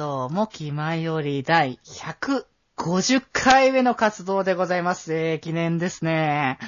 [0.00, 5.12] どうも、気まより第150回目の活動でございます。
[5.12, 6.58] えー、記念ですね。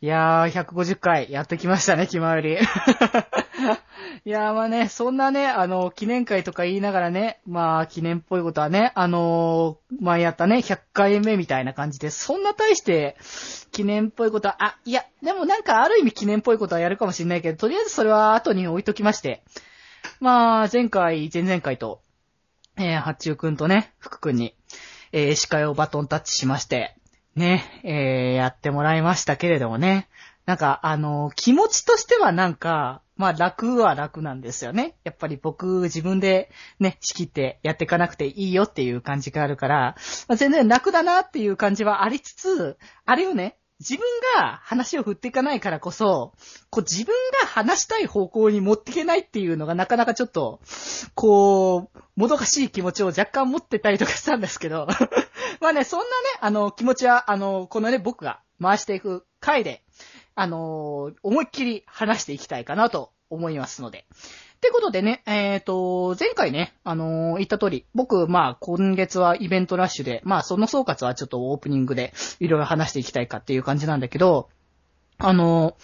[0.00, 2.54] いやー、150回やってきましたね、気まより。
[4.24, 13.18] いやー、まあね、そんなね、あの、記念会とか言いながらね、まあ、記念っぽいことはね、あのー前やったね、100回目みたいな感じで、そんな大して、
[13.70, 19.42] 記念っぽいことは、あ、いや、でもなんかある意味記念っぽいことはやるかもしれないけど、とりあえずそれは後に置いときまして。
[20.20, 22.00] まあ、前回、前々回と、
[22.78, 24.54] えー、八中くんとね、福くんに、
[25.12, 26.96] えー、司会をバトンタッチしまして、
[27.34, 30.08] ね、えー、やってもらいましたけれどもね。
[30.46, 34.94] なんか、あの、気持ちとしてはなんか、まあ楽は楽なんですよね。
[35.02, 39.96] やっぱり僕自分でね、仕切ってやっていかなくていいよっていう感じがあるから、
[40.28, 44.04] まあ、全然楽だなっていう感じはありつつ、あれをね、自分
[44.36, 46.32] が話を振っていかないからこそ、
[46.70, 50.60] こう自分が話したい方向に持っていけないっていうのがなかなかちょっと、
[51.14, 54.88] こう、もどかしい気持ちを若干持ってたりとかしたんですけど、
[55.60, 59.84] まあね、そんなね、あの、気持ちは、あの、このね、僕が回していく回で、
[60.34, 64.06] あの、思いっきり話していきたいかなと思いますので。
[64.58, 74.48] ってことでね、えっ、と、前回ね、あの言った通り、僕、まあ、今月はイベントラッシュで、まあ、その総括はちょっとオープニングでいろいろ話していきたいかっていう感じなんだけど、
[75.18, 75.76] あの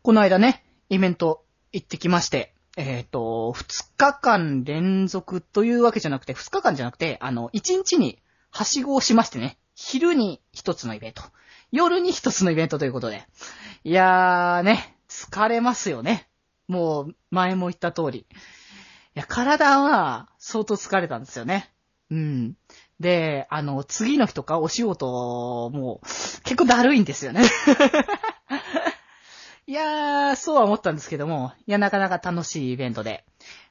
[0.00, 11.22] この間ね、イベント行ってきまして、えっ、と、2日間連続というわけじゃなくて、2日間じゃなくて、あの、1日にはしごをしましてね、昼に1つのイベント、
[11.70, 13.26] 夜に1つのイベントということで。
[13.84, 16.28] いやーね、疲れますよね。
[16.68, 18.20] もう、前も言った通り。
[18.20, 18.24] い
[19.14, 21.70] や、体は相当疲れたんですよね。
[22.10, 22.56] うん。
[23.00, 26.06] で、あの、次の日とかお仕事もう
[26.44, 27.42] 結構だるいんですよね。
[29.68, 33.24] いやー、そうは思ったんですけども、いや、なかなか楽しいイベントで。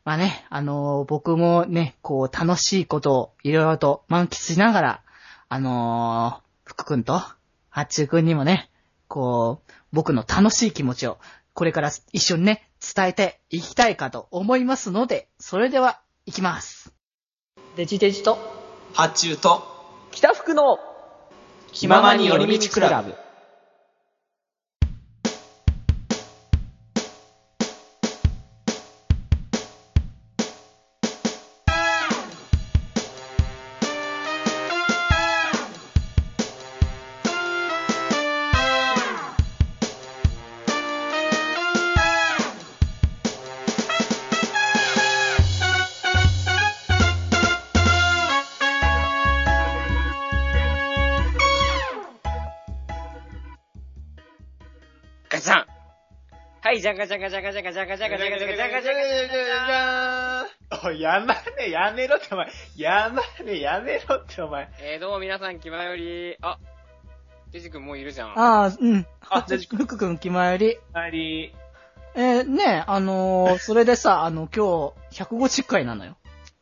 [0.03, 5.01] まあね、あのー僕もね、こう、楽しいことをいろいろと満喫しながら、
[5.47, 7.21] あのー福くんと、
[7.69, 8.69] 八中くんにもね、
[9.07, 11.17] こう、僕の楽しい気持ちを、
[11.55, 16.93] これから一緒にね、伝えていきたいかと思いますので、それでは、行きます。
[17.77, 18.37] デジデジと、
[18.93, 19.63] 発注と
[20.11, 20.77] 北福の、
[21.71, 23.24] 気ままに寄り道クラブ。
[56.85, 62.47] はい、じゃんがじゃんがじゃんがじゃんがじゃんがじゃんがじゃんがじゃんがじゃんがじゃんがじゃんお、やまね、やめろってお前。
[62.75, 64.69] やまね、やめろってお前。
[64.81, 66.59] え、どうも皆さん、気まより、あ、
[67.51, 68.39] デジ君もういるじゃん。
[68.39, 69.07] ああ、うん。
[69.29, 70.77] あデジ君福くん気前より。
[70.93, 71.53] なり、
[72.13, 76.17] えねあのそれでさ、あの、今日、150回なのよ。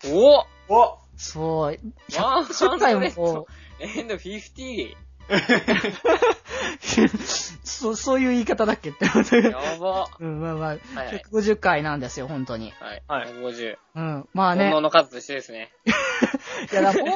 [0.05, 1.79] おおそう、
[2.17, 3.47] ワン150回もこ
[3.79, 4.95] エンド50。
[7.63, 9.41] そ、そういう言い方だっけって思って。
[9.41, 10.07] やば。
[10.19, 11.23] うん、まあまあ、はいはい。
[11.31, 12.73] 150回なんですよ、本当に。
[12.79, 13.03] はい。
[13.07, 13.77] はい150。
[13.95, 14.29] うん。
[14.33, 14.69] まあ本ね。
[14.71, 15.71] 能の数と一緒ですね。
[15.85, 17.15] いや、だから煩悩の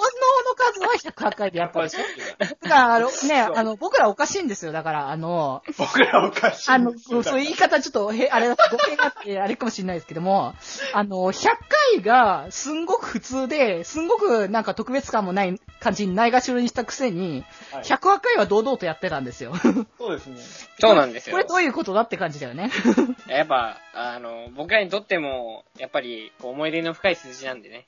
[0.56, 1.90] 数は108回でやっぱり。
[1.90, 4.72] だから、あの、ね、あの、僕らおかしいんですよ。
[4.72, 6.72] だから、あの、僕らおかしい。
[6.72, 8.56] あの、そうそういう言い方ちょっと、へ、あれ、語
[8.88, 10.56] 弊があって、あれかもしれないですけども、
[10.94, 11.50] あの、100
[11.94, 19.54] 回がすんごく普通で、すんごくなんか特別感もない感じにないがしろにしたくせに、はい108回は堂々とやってたんですよ。
[19.98, 20.38] そうですね。
[20.80, 21.36] そうなんですよ。
[21.36, 22.72] これどういうことだって感じだよね。
[23.28, 27.86] やっぱ、あの、僕らにとっても、やっぱり、こう思い出の深い数字なんでね。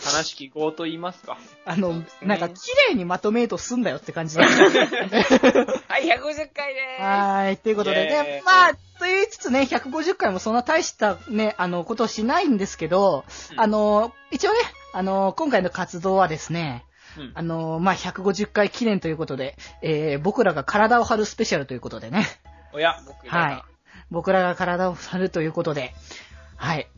[0.00, 1.38] 悲しき業と言いますか。
[1.64, 2.54] あの、ねなんか綺
[2.90, 4.56] 麗にまとめるとすんだよって感じだよね。
[5.88, 7.02] はい、150回でーす。
[7.02, 7.56] はーい。
[7.56, 14.58] ということでねまあ、と言いつつね、150回もそんな大したね、あの、ことをしないんですけど、うんあの、一応ね、
[14.92, 16.84] あの、今回の活動はですね、
[17.18, 22.26] うんあの、まあ、150回記念ということで、えー、僕らが体を張るスペシャルということでね、
[22.72, 23.62] おや、僕らがはい。
[24.10, 25.94] 僕らが体を張るということで、
[26.56, 26.88] はい。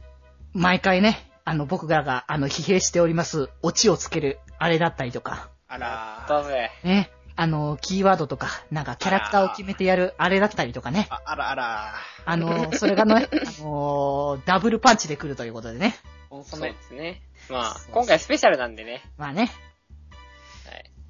[0.52, 6.70] 毎回ね、あの、僕らが、あの、疲弊しております、オチをつける、あれだったりとか、あらだぜ。
[6.82, 11.94] ね、あの、キーワードとか、なんかキャラクターを決めてやる、あれだったりとかね、あ、あらあら。
[12.24, 15.96] あの、それがね、 あの、ダブルパンチで来るということでね。
[16.28, 16.74] そうで。
[16.82, 17.22] すね。
[17.48, 19.02] まあ、今回スペシャルなんでね。
[19.16, 19.50] まあね、はい。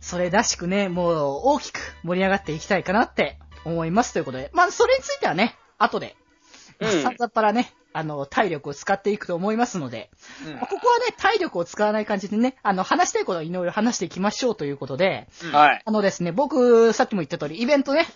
[0.01, 4.51] それらしくね、もう大きく盛り上がっていきたいかなって思いますということで。
[4.53, 6.17] まあ、それについてはね、後で、
[6.81, 7.03] うん。
[7.03, 10.11] さんざっぱらね、あの、体力を使っていくと思いますので、
[10.47, 10.55] うん。
[10.55, 15.53] まあここはね、体力を使わない感じでね、あの、話したいことをいろいろ話していきましょうということで、うん。
[15.53, 15.83] はい。
[15.85, 18.07] あのですね、僕、さっきも言った通り、イベントね、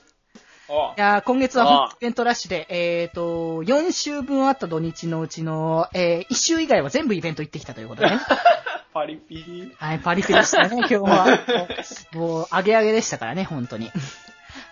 [0.69, 0.93] お。
[0.93, 8.19] いやー今月はイベントラッシュで、えーと、4週分あった土日のうちの、えー、1週以外は全部イベント行ってきたということでね。
[8.95, 9.75] パリピー。
[9.77, 11.27] はい、パリピでしたね、今日は。
[12.15, 13.91] もう、上げ上げでしたからね、本当に。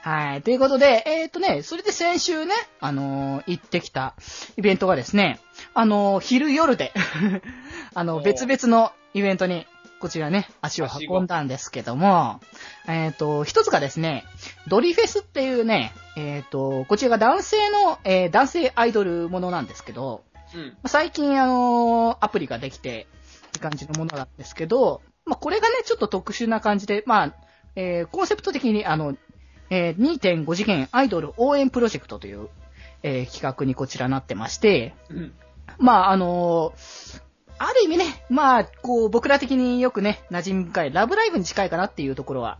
[0.02, 0.42] はい。
[0.42, 4.14] ということで、えーとね、それで先週ね、あのー行ってきた
[4.56, 5.40] イベントがですね、
[5.74, 6.92] あのー昼夜で、
[7.94, 9.66] あの、別々のイベントに、
[9.98, 12.40] こちらね、足を運んだんですけども、
[12.86, 14.24] えっ、と、一つがですね、
[14.68, 20.22] ドリフェスっていうね、えっ、と、こちらが男性の、えー男性アイドルものなんですけど、
[20.54, 20.76] うん。
[20.86, 23.08] 最近あのーアプリができて、
[23.52, 27.34] って感じのものなんですけど、まあ、これがね、ちょっと特殊な感じで、まあ、
[27.76, 29.16] えーコンセプト的にあの、
[29.70, 32.48] えー2.5次元アイドル応援プロジェクトという、
[33.02, 35.34] えー企画にこちらなってまして、うん。
[35.78, 37.22] まあ、あのー
[37.58, 42.58] ある意味ね、まあ、こう、僕ら的によくね、馴染み深い、ラブライブに近いかなっていうところは、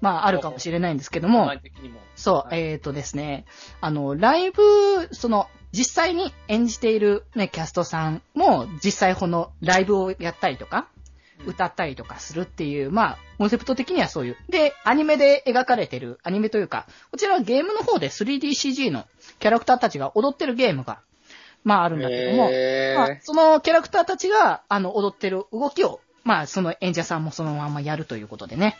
[0.00, 1.52] まあ、あるかもしれないんですけども、も。
[2.14, 3.46] そう、はいえっ、とですね、
[3.80, 4.62] あの、ライブ、
[5.10, 10.98] その、実際に演じているね、キャストさんも、実際このライブをやったりとか、うん
[11.46, 14.36] 歌ったりとかするっていう、まあ、コンセプト的にはそういう。
[14.48, 19.06] で、アニメで描かれてる、アニメというか、こちらはゲームの方で 3DCG の
[19.38, 21.00] キャラクターたちが踊ってるゲームが、
[21.64, 28.76] まああるんだけども、まあへ、そのキャラクターたちが、あの、踊ってる動きを、まあ、その演者さんもそのままやるということでね。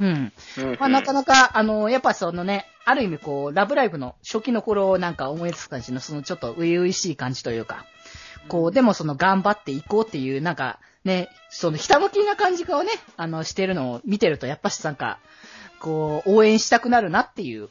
[0.00, 0.32] うん。
[0.78, 7.84] まあ、なかなか、あの、やっぱそのね、ある意味こう、ラブライブの初期の頃をなんか思いつく感じの、そのちょっと初々しい感じというか、
[8.48, 15.18] こう、でもその頑張っていこうっていう、なんか、ね、そのひたむきな感じをね、あの、してるのを見てると、やっぱしなんか、
[15.80, 17.68] こう、応援したくなるなっていう。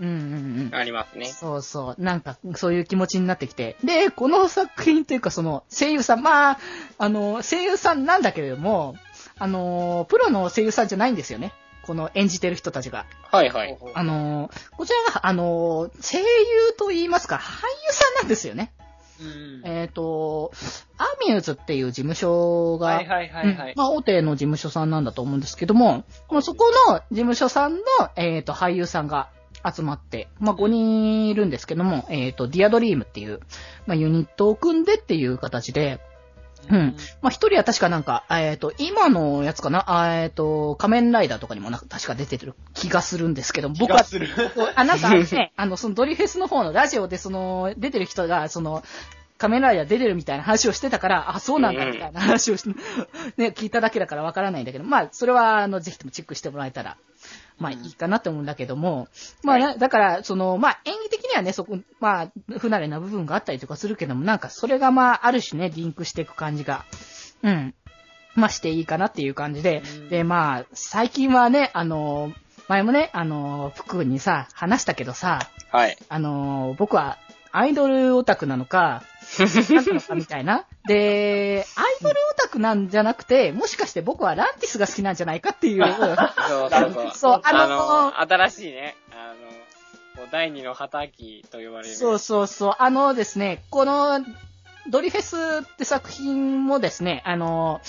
[0.00, 0.06] うん。
[0.06, 0.74] うんうんうん。
[0.74, 1.26] ありますね。
[1.26, 2.02] そうそう。
[2.02, 3.76] なんか、そういう気持ちになってきて。
[3.84, 6.58] で、この作品というか、その、声優さん、まあ、
[6.98, 8.96] あの、声優さんなんだけれども、
[9.38, 11.52] あの、プロの声優さんじゃないんですよね。
[11.82, 13.06] この演じてる人たちが。
[13.30, 13.78] はいはい。
[13.94, 16.24] あの、こちらが、あの、声優
[16.78, 18.72] と言いますか、俳優さんなんですよね。
[19.20, 19.62] うん。
[19.64, 20.52] えっ、と、
[20.98, 23.74] アミューズっていう事務所が、はいはいはいはいうん。
[23.76, 27.80] まあ、大手の事務所さんなんだと思うんですけども、まあそこの事務所さんの、
[28.16, 29.30] えっ、と、俳優さんが
[29.64, 33.40] 集まって、まあ、5人いるんですけども、えっ、と、 DearDream っていう、
[33.86, 36.00] まあ、ユニットを組んでっていう形で、
[36.70, 36.96] うん。
[37.22, 44.28] まあ、一人は確かなんか、えっ、と、今のやつかな、あえっ、と、仮面ライダーとかにもなんか確か出てる気がするんですけども、僕は気が、する。
[44.74, 48.82] あ、なんかね、 あの、そのドリフェスの方のラジオで、その、出てる人が、その、
[49.38, 52.68] 仮面ライダー出てるみたいな話をしてたから、あ、そうなんだ、うんみたいな話をし、
[53.36, 56.96] ね、聞いただけだからわからないんだけど、まあ、それは、あの、ぜひともチェックしてもらえたら、
[57.58, 59.08] まあ、いいかなって思うんだけども、
[59.42, 66.84] まあ、なだから、その、まあ、演技的にはね、そこ、まあ、不慣れな部分があったりとかするけども、なんか、それがまあ、ある種ね、リンクしていく感じが、
[67.42, 67.74] うん。
[68.34, 72.32] まあ、していいかなっていう感じで、うんで、まあ、最近はね、あの、
[72.68, 75.98] 前もね、あの、福にさ、話したけどさ、はい。
[76.08, 77.18] あの、僕は
[77.50, 79.02] アイドルオタクなのか、
[79.94, 80.66] なかみたいな。
[80.86, 85.84] で、アイドルオタクなんじゃなくて、もしかして僕はランティスが好きなんじゃないかっていう。
[85.84, 87.10] そうそうそう。
[87.14, 89.34] そうあのあの、新しいね、あ
[90.20, 91.94] の、第二の畑と呼ばれる。
[91.94, 92.74] そうそうそう。
[92.78, 94.20] あのですね、この、
[94.90, 95.36] ドリフェス
[95.70, 97.80] って作品もですね、あの、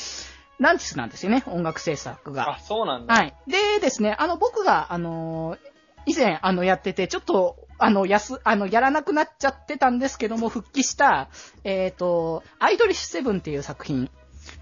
[0.59, 2.55] ランティスなんですよね、音楽制作が。
[2.55, 3.13] あ、そうなんだ。
[3.13, 3.33] はい。
[3.47, 5.59] でですね、あの、僕が、あのー
[6.05, 11.29] 以前、あの、やってて、ちょっと、あの、やす、あの、やらなくなっちゃってたんですけども、復帰した、
[11.63, 14.11] えっ、と、アイドリッシュセブンっていう作品。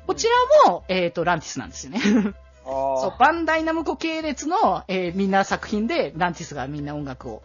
[0.06, 0.28] こち
[0.66, 2.00] らも、えっ、と、ランティスなんですよね。
[2.04, 2.34] あー
[3.02, 7.44] そう、バンダイナムコ系列の、えーみんな作品で、ランティスがみんな音楽を、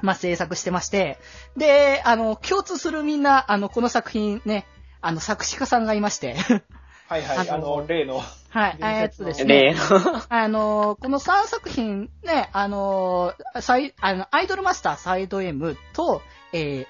[0.00, 1.18] まあ、制作してまして、
[1.56, 4.66] で、あの、共通するみんな、あの、この作品ね、
[5.00, 6.34] あの、作詞家さんがいまして、
[7.08, 7.48] はいはい。
[7.48, 8.22] あ あのの、例の。
[8.54, 9.74] はい、伝えーっとです ね。
[10.28, 16.86] あのーこの3作品ね、あのーサイあの、アイドルマスターサイド M と、えー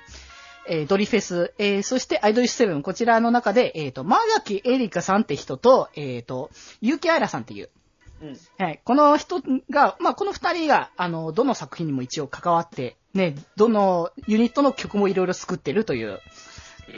[0.69, 6.51] えードリフェス、えーそしてアイドリッシュセブン、こちらの中で、えっ、と、マガキエリカさんって人と、えっ、と、
[6.83, 7.71] ユキアイラさんっていう、
[8.21, 8.39] うん。
[8.59, 16.21] はい、この人が、まあ、この二人が、あの、どの作品にも一応関わって、ね、どのユニットの曲もいろいろ作ってるという、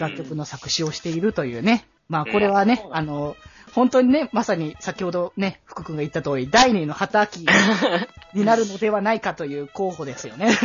[0.00, 1.86] 楽曲の作詞をしているというね。
[2.08, 3.36] まあ、これはね、うんあの、
[3.74, 7.40] 本当にね、まさに先ほどね、福君が言った通り、第二の畑
[8.32, 10.52] になるのではないかという候補ですよね。
[10.52, 10.64] す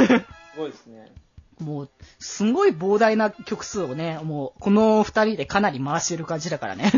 [0.56, 1.12] ごいですね。
[1.60, 6.92] もう、すんごい膨大な曲数をね、もう、この二人でかなり回してる感じだからね。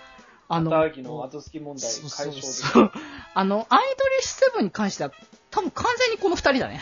[0.48, 2.92] あの、の後付き問題そうそう解消でそう。
[3.34, 5.12] あの、アイドリッシュセブンに関しては、
[5.52, 6.80] 多分完全にこの二人だね。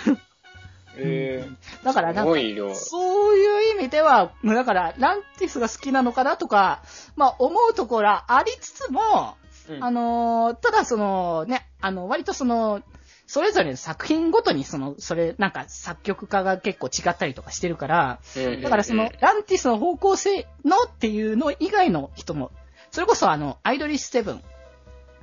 [0.98, 1.48] え
[1.84, 2.30] だからなんか。
[2.74, 6.82] そういう意味では、だから、ランティスが好きなのかなとか、
[7.16, 9.78] まあ思うところはありつつも、ー。
[9.84, 12.82] あのーただそのね、あの、割とその、
[13.26, 18.20] それぞれの作品ごとにその、それ、なんか作曲家が結構違ったりとかしてるから、
[18.62, 22.52] だからその、ランティスの方向性のっていうの以外の人も、
[22.90, 24.42] それこそあの、アイドリッシュセブン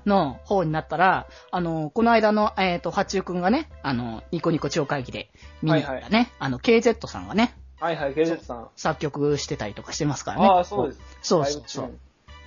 [0.06, 5.30] の方になったら、あの、この間の、えっ、と、八中くんがね、あの、ニコニコ超会議で
[5.62, 8.68] 見に行ったね、あの、KZ さんがね、はいはい、ゲジェットさん。
[8.76, 10.48] 作曲してたりとかしてますからね。
[10.48, 11.02] ああ、そうです。
[11.22, 11.92] そうそうそう。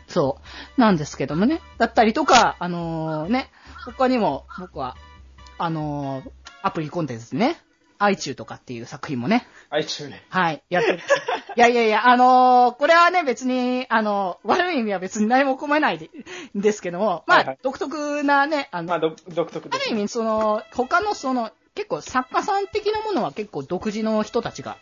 [0.07, 0.39] そ
[0.77, 0.81] う。
[0.81, 1.61] なんですけどもね。
[1.77, 3.51] だったりとか、あのーね、
[3.85, 4.97] 他にも僕は、
[5.59, 7.57] あのーアプリコンテンツでね、
[7.99, 10.25] アイチューとかっていう作品もね、アイチューね。
[10.29, 10.99] はい、やってる。
[11.57, 16.11] いやいやいや、あのーこれはね、別に、あのー悪い意味は別に何も込めないで
[16.57, 19.83] んですけども、まあ、はいはい独特なね、あの、まあ、ど独特です。
[19.83, 24.77] ある意味、その、他のその、結構作家さん的なものは結構独自の人たちが、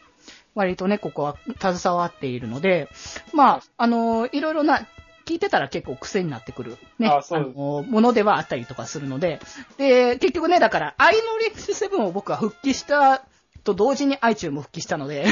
[0.54, 2.88] 割とね、ここは携わっているので、
[3.32, 4.86] まあ、あの、いろいろな、
[5.26, 9.40] 聞いてたら結構癖になってくる、ね、あの、ものではあったりとかするので、
[9.76, 13.22] で、結局ね、だから、アイノリックス7を僕は復帰した
[13.64, 15.26] と同時に iTunes も復帰したので、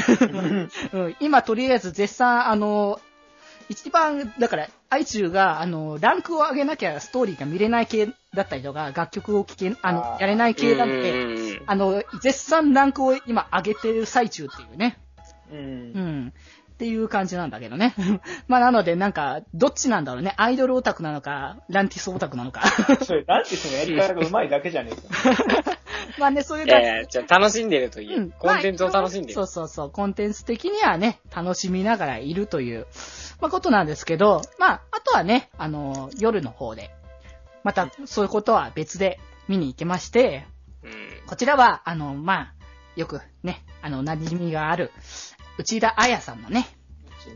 [0.93, 2.99] うん、今とりあえず絶賛、あの、
[3.69, 11.11] 一番、だから、アイチューが、あの、ランクを上げなきゃストーリーが見れない系だったりとか、楽曲を聴け、あのやれない系なのうで、
[11.55, 11.63] ん。
[11.65, 14.99] あの、絶賛ランクを今上げてる最中っていうね。
[15.51, 15.57] うん。
[15.57, 15.61] う。
[15.99, 16.33] ん。
[16.75, 17.95] っていう感じなんだけどね。
[18.49, 20.33] まあなのでなんか、どっちなんだろうね。
[20.35, 22.63] アイドルオタクなのか、ランティスオタクなのか。
[23.01, 25.77] それ、ランティスのやり方がうまいだけじゃねえか。
[26.19, 26.83] まあね、そういう感じ。
[26.83, 28.21] いやいや、じゃあ楽しんでるというう。
[28.25, 29.47] んコンテンツを楽しんでるそう。
[29.47, 29.89] そうそう。
[29.89, 32.87] コンテンツ的にはね、楽しみながらいるという、
[33.39, 36.91] まあ、ことなんですけど、まあ、あとはね、あの、夜の方で、
[37.63, 39.17] また、そういうことは別で
[39.47, 40.45] 見に行けまして、
[40.83, 40.91] うん
[41.25, 42.53] こちらは、あの、まあ、
[42.95, 44.91] よくね、あの、馴染みがある、
[45.57, 46.67] 内田彩さんのね、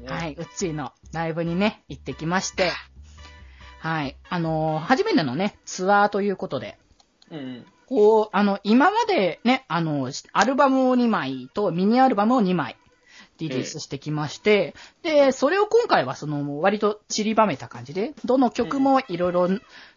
[0.08, 2.72] はい、うっちーのライブにね、行ってきまして、
[3.80, 6.78] はい、あの、初めてのね、ツアーということで、
[7.32, 7.66] うん。
[7.88, 12.78] こう、あの、今までね、あの、アルバムを2枚とミニアルバムを2枚
[13.40, 19.50] リリースしてきまして、で、それを今回はその、割と散りばめた感じで、どの曲もいろいろ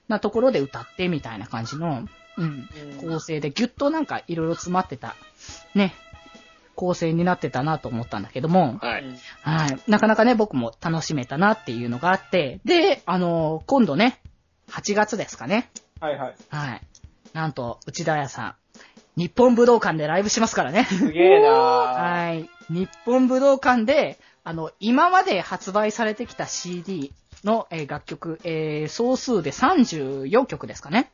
[0.09, 2.07] なところで歌ってみたいな感じの、
[2.39, 2.69] うん、
[3.01, 5.17] 構成でギュッとなんかいろいろ詰まってた、
[5.75, 5.95] ね、
[6.75, 9.05] 構成になってたなと思ったんだけども、はい。
[9.43, 9.91] はい。
[9.91, 14.21] なかなかね、僕も楽しめたなっていうのがあって、で、あの、今度ね、
[14.71, 15.71] 8月ですかね。
[16.01, 16.35] はいはい。
[16.49, 16.81] はい。
[17.33, 18.55] なんと、内田屋さん、
[19.17, 20.85] 日本武道館でライブしますからね。
[20.85, 21.51] すげえなー
[22.29, 22.51] はい。
[22.71, 27.13] 日本武道館で、あの、今まで発売されてきた CD
[27.45, 31.11] の、えー楽曲、えー総数で34曲ですかね。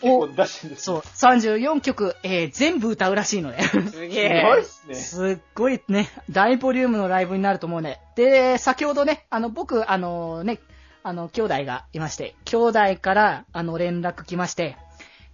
[0.00, 3.62] 結構出してるんですそう、34曲、えー全部歌うらしいので。
[3.62, 4.64] すげすごいえっ。
[4.64, 4.94] すね。
[4.94, 8.00] すっごいね、大ボリュームのライブになると思うね。
[8.14, 10.60] で、先ほどね、あの、僕、あのね、
[11.02, 14.76] あの、兄弟がいまして、兄弟から、あの、連絡来まして、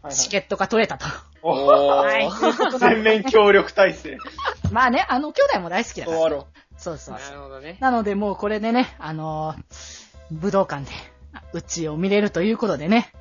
[0.02, 1.06] はいチケットが取れたと。
[1.42, 2.28] おおはい。
[2.80, 4.18] 全面協力体制。
[4.72, 6.18] まあね、あの、兄弟も大好きだから。
[6.18, 7.76] 終わろそうそうなるほどね。
[7.78, 9.54] なので、もうこれでね、あの
[10.32, 10.90] 武道館で、
[11.52, 13.12] うちを見れるということでね。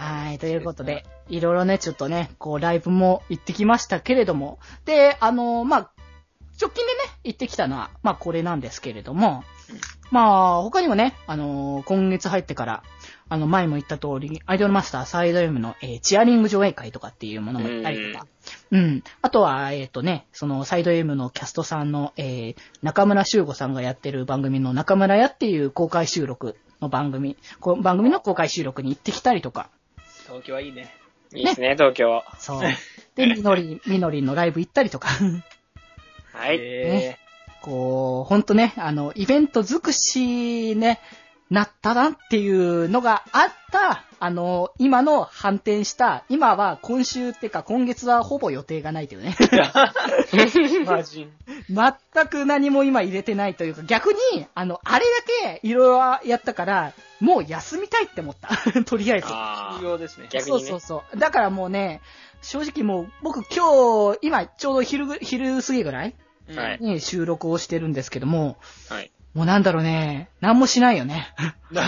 [0.00, 5.90] はい、ということで、いろいろね、ちょっとね、こう、ライブも行ってきましたけれども、で、あのまあ、
[6.60, 9.44] 直近でね、行ってきたのは、まあ、これなんですけれども、
[10.10, 12.82] まあ、他にもね、あの今月入ってから、
[13.28, 18.26] あの、前も言った通り、アイドルマスターサイド M の、えーチアリング上映会とかっていうものも行ったりとか、
[18.72, 19.04] うん。
[19.22, 29.70] あとは、えっ、とね、その、サイド M のキャストさんの、えー中村修吾さんがやってる番組の中村屋っていう公開収録の番組、こ番組の公開収録に行ってきたりとか、
[30.30, 30.94] 東京はいいね。
[31.34, 32.22] いいですね、東京。
[32.38, 32.62] そう。
[33.16, 35.08] で、みのり、みのりんのライブ行ったりとか、
[36.32, 36.58] はい。
[36.60, 37.18] え
[37.62, 41.00] こう、ほんとね、あの、イベント尽くしね、
[41.50, 49.36] なったなっていうのがあった、あの、今の反転した、今は今週っていうか今月はほぼ予定がないというね。
[50.84, 51.32] ー、 マジン。
[51.68, 55.04] 全く何も今入れてないというか、逆に、あの、あれ
[55.44, 58.48] だけいろいろやったから、もう休みたいって思った。
[58.84, 59.26] とりあえず。
[59.28, 60.28] あー重要ですね。
[60.30, 61.18] 逆にねそうそうそう。
[61.18, 62.00] だからもうね、
[62.42, 66.14] 正直もう、僕今日、今ちょうど昼ぐ、昼過ぎぐらい
[66.56, 68.56] はいに収録をしてるんですけども、
[68.88, 69.10] はい。
[69.34, 71.32] もうなんだろうね、何もしないよね。
[71.70, 71.82] ま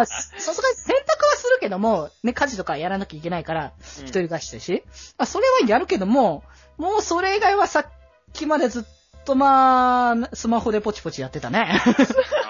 [0.00, 4.82] あ、さすがに洗濯はするけども、ね、家事とかやらなきゃいけないから、一人暮らしだし、
[5.16, 6.42] まあ、それはやるけども、
[6.76, 7.86] もうそれ以外はさっ
[8.34, 8.84] きまでずっ
[9.24, 11.80] とまあ、スマホでポチポチやってたね。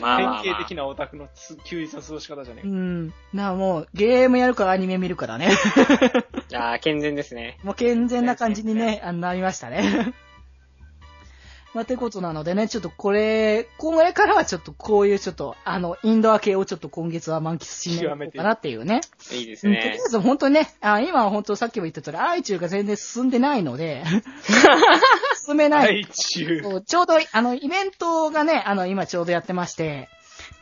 [0.00, 2.68] あまあまあまあ典型的なオタクのつ休日の過ごし方じゃねえか。
[2.68, 3.14] うん。
[3.32, 5.50] な、もう、ゲームやるかアニメ見るからね。
[6.54, 7.58] ああ、健全ですね。
[7.62, 10.14] もう健全な感じにね、あのなりましたね。
[11.74, 19.02] まあ、てことなのでね、ちょっとこれ、これからはちょっとこういうちょっと、あの、インドア系をちょっと今月は満喫しに行こうかなっていうね。
[19.32, 19.98] いいですねうんとりあえ。
[20.08, 24.02] ず本当にね、あ今は本当さっきも言った通り、アイチューが全然進んでないので、
[25.48, 26.06] 進めない。
[26.06, 30.08] ちょうど、あの、イベントがね、あの、今ちょうどやってまして、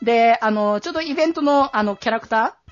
[0.02, 2.66] で、あの、ちょうどイベントの、あの、キャラクター。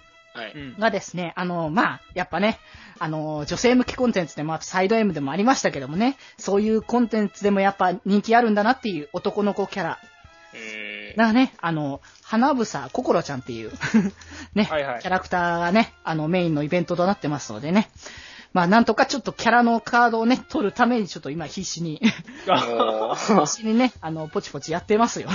[0.80, 2.58] がですね、あの、まあ、やっぱね、
[2.98, 9.98] あの、女性向けコンテンツでも、あとサイド M でもありましたけどもね、そういうコンテンツでもやっぱ人気あるんだなっていう男の子キャラ
[10.52, 11.16] うーん。
[11.16, 13.70] がね、あの、花房心ちゃんっていう、
[14.54, 17.88] ね、はいはいキャラクターがね、あの、メインのイベントとなってますのでね、
[18.54, 22.00] まあ、なんとかちょっとキャラのカードをね、取るためにちょっと今必死に、
[23.16, 25.28] 必死にね、あの、ポチポチやってますよ。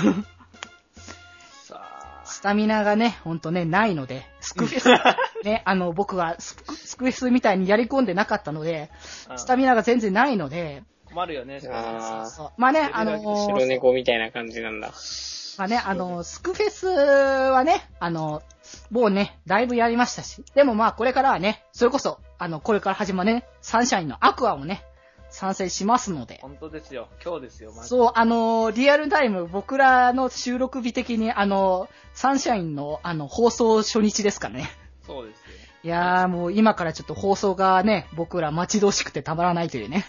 [2.23, 4.89] スタミナがね、ほんとね、ないので、スクフェス、
[5.43, 8.89] ね、あの、僕はスクスクフェスみたいにやり込んでなかったので、
[9.35, 11.73] スタミナが全然ないので、困るよね、それ。
[11.73, 14.93] あーそうまあね、あの白猫みたいな感じなんだ。
[15.59, 18.41] まあね、あの、スクフェスはね、あの、
[18.91, 24.85] もうね、だいぶやりましたし、でもまあこれからはね、それこそ、あの、これから始まるね、サンシャインのアクアをね、
[25.29, 27.09] 参戦しますので、本当ですよ。
[27.21, 27.87] 今日ですよ、マジで。
[27.89, 34.71] そう、あの、リアルタイム、僕らの収録日的に、あの、サンシャインの、あの、放送初日ですからね。
[35.05, 35.43] そうですよ。
[35.83, 40.05] いやーもう今からちょっと放送がね、僕ら待ち遠しくてたまらないというね。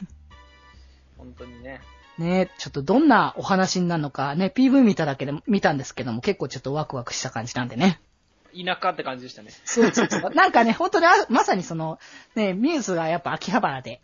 [1.18, 1.80] 本当にね。
[2.20, 8.00] ねちょっとどんなお話になるのかね、PV 見ただけで見たんですけども、結構ちょっとワクワクした感じなんでね。
[8.54, 9.50] 田舎って感じでしたね。
[9.64, 10.30] そうそうそう。
[10.34, 11.98] なんかね、本当にあまさにその、
[12.34, 14.00] ね、ミューズがやっぱ秋葉原で、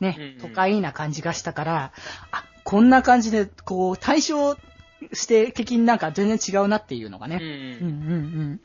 [0.00, 1.92] ね、うんうん都会な感じがしたから、
[2.32, 4.56] あ、こんな感じで、こう、対象
[5.12, 7.36] して的になんか全然違うなっていうのがね。
[7.36, 8.18] うんうんうんう
[8.54, 8.60] ん。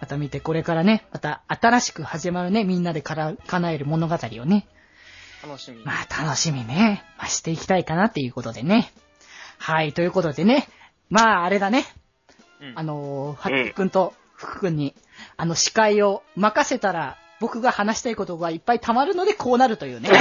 [0.00, 4.66] また見て、これからね、また新しく始まるね、みんなでから叶える物語をね、
[5.42, 5.82] 楽しみ。
[5.84, 8.92] まあ楽しみね、まあ、していきたいかなっていうことでね。
[9.58, 10.68] はい、ということでね、
[11.08, 11.84] まああれだね、
[12.60, 12.72] うん。
[12.76, 13.90] あのー、はっくん。
[13.90, 14.94] と福くんに、
[15.36, 20.10] あの司会を任せたら、僕が話したいことがいっぱい溜まるのでこうなるというね。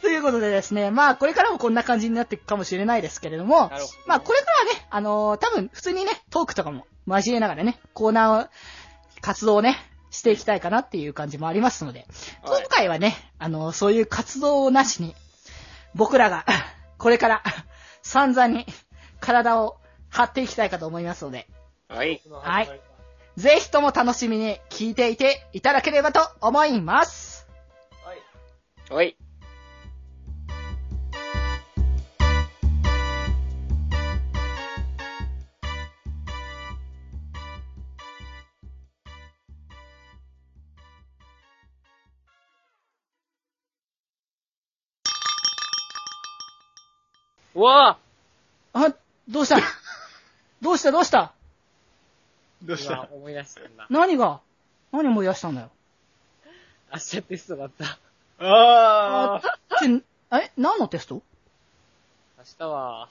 [0.00, 3.82] ということでですね、まあこれからもこんな感じになっていくかもしれないですけれども、どね。
[4.06, 8.48] まあこれからはね、あのー多分普通にね、トークとかも交えながらね、コーナー
[9.20, 9.76] 活動をね、
[10.10, 12.06] していきたいかなっていう感じもありますので、
[12.42, 15.14] はい今回はね、あのーそういう活動をなしに、
[15.94, 16.44] 僕らが
[16.98, 17.42] これから
[18.02, 18.66] 散々に
[19.20, 19.78] 体を
[20.10, 21.48] 張っていきたいかと思いますので、
[21.88, 22.20] はい。
[22.30, 22.80] はい
[23.36, 27.46] ぜひとも楽しみに聞いていていただければと思います。
[28.04, 28.92] はい。
[28.92, 29.16] はい。
[47.58, 47.98] うわ
[48.72, 48.94] あ、
[49.28, 49.56] どうした？
[50.62, 50.92] どうした？
[50.92, 51.34] どうした？
[52.62, 53.08] 今どうした？
[53.12, 53.86] 思い出したんだ。
[53.90, 54.40] 何が？
[54.92, 55.70] 何思い出したんだよ？
[56.92, 57.98] 明日テストだった。
[58.46, 59.42] ああ。
[59.80, 61.20] ちえ、何のテスト？
[62.38, 63.08] 明日は、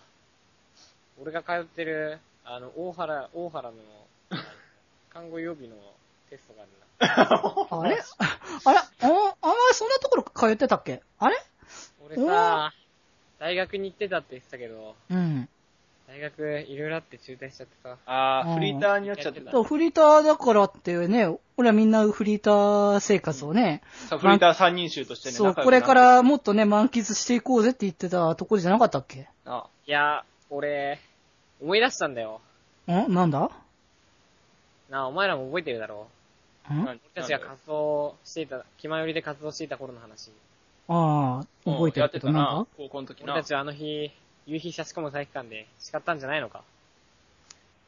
[1.22, 3.76] 俺が通ってる、あの、大原、大原の、
[5.12, 5.76] 看護予備の
[6.30, 7.28] テストがあるん
[7.70, 7.78] だ。
[7.82, 8.02] あれ？
[8.64, 8.80] あれ？
[8.80, 11.02] あ、あんまりそんなところ通ってたっけ？
[11.20, 11.38] あれ？
[12.06, 12.74] 俺さ、
[13.40, 15.48] 大学に行ってたって言ってたけど、うん。
[16.08, 17.98] 大学いろいろあって中退しちゃってさ。
[18.06, 19.52] ああ、フリーターになっちゃってた。
[19.52, 29.28] そう、フリーターだからっていうね、俺はみんなフリーター生活をね、さあフリーター三人衆としてね、そう、仲良くこれからもっとね、満喫していこうぜって言ってたところじゃなかったっけ？
[29.46, 31.00] あいや、俺、
[31.62, 32.40] 思い出したんだよ。
[32.88, 33.14] ん？
[33.14, 33.52] なんだ？
[34.90, 36.08] なあ、お前らも覚えてるだろ
[36.72, 36.86] ん？
[36.86, 36.88] 何？
[36.88, 40.32] 俺たちが活動していた、気まよりで活動していた頃の話。
[40.90, 42.68] ああ、覚えてやってたるけど、な。
[42.78, 43.48] 高校の時な俺た。
[43.48, 44.12] ちはあの日、
[44.46, 46.64] 夕日差し込む体育館で叱ったんじゃないのか？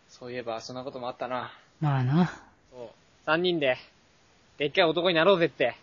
[0.10, 1.52] そういえば、そんなこともあったな。
[1.80, 2.28] まあな。
[2.72, 2.90] そう。
[3.26, 3.78] 三人で、
[4.58, 5.76] でっかい男になろうぜって。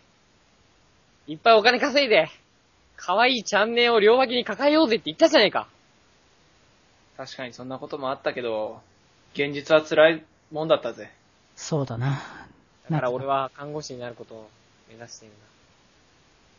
[1.27, 2.29] いっぱいお金稼いで、
[2.95, 5.67] 可愛いチャンネルを両脇に抱えようぜって言ったじゃねえか。
[7.15, 8.81] 確かにそんなこともあったけど、
[9.33, 11.11] 現実は辛いもんだったぜ。
[11.55, 12.21] そうだな。
[12.89, 14.49] だから俺は看護師になることを
[14.87, 15.45] 目指しているんだ。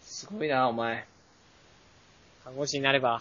[0.08, 1.06] すごいな、お前。
[2.42, 3.20] 看護師になれば、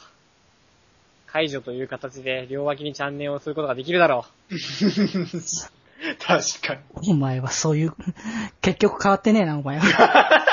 [1.28, 4.26] 解除という形で両脇にチャンネルをすることができるだろ
[6.18, 7.12] 確かに。
[7.12, 7.94] お前はそういう、
[8.62, 9.84] 結局変わってねえな、お前は。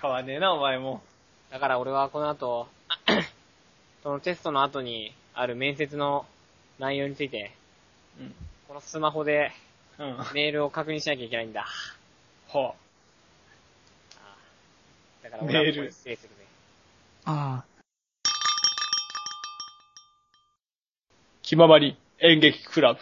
[0.00, 1.02] 変わんねえな、お前も。
[1.50, 1.52] う。
[1.52, 2.68] だから俺はこの後、
[4.04, 6.26] そのテストの後に、ある面接の
[6.78, 7.52] 内容について、
[8.20, 8.34] うん。
[8.68, 9.50] このスマホで
[9.98, 10.16] うん。
[10.16, 11.66] はメールを確認しなきゃいけないんだ。
[12.52, 12.58] あ。
[12.58, 12.83] あ
[15.24, 16.34] だから俺はメールこれ失礼するね。
[17.24, 17.64] あ
[21.42, 23.00] 気ままに演劇クラブ。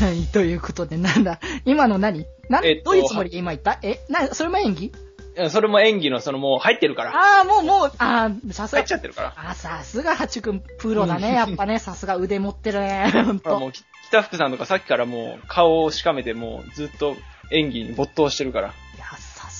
[0.00, 0.04] あ。
[0.04, 2.24] はい、ということで、なんだ、今の何？
[2.48, 3.80] なん、えっとどういうつもりで今言った？
[3.82, 4.84] え、な、それも演技？
[4.86, 4.92] い
[5.34, 7.10] やそれも演技のそのもう入ってるから。
[7.16, 8.94] ああ、もう、もう、ああ、さすが入っち。
[8.94, 9.34] ゃってるから。
[9.36, 11.32] あ、さすが、ハチ君、プロだね。
[11.34, 13.10] やっぱね、さすが腕持ってるね。
[13.26, 13.50] ほんと。
[13.50, 17.16] ほらもう、き北福さんとかさっきからもう顔をしかめてもうずっと
[17.50, 18.74] 演技に没頭してるから。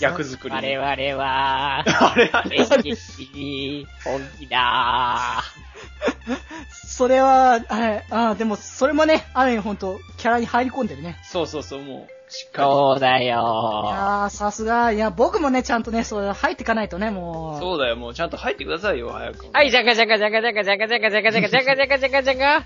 [0.01, 0.77] 役作りに。
[0.77, 5.43] 我々は、あれあれ演劇に本気だ
[6.71, 11.19] それは、はい、ああ、でも、それもね、ある意味ほんと、キャラに入り込んでるね。
[11.23, 12.69] そうそうそう、もう、しっかり。
[12.69, 14.93] そうだいよやー、さすが。
[14.93, 17.61] いや、僕もね、ちゃんとね、それ入っていかないとね、もう。
[17.61, 19.47] そうだよ、もうちゃんと入ってくださいよ、早く。
[19.53, 22.65] はい、じゃかじゃかじゃかじゃかじゃかじゃかじゃかじゃかじゃかじゃかじゃかじゃか。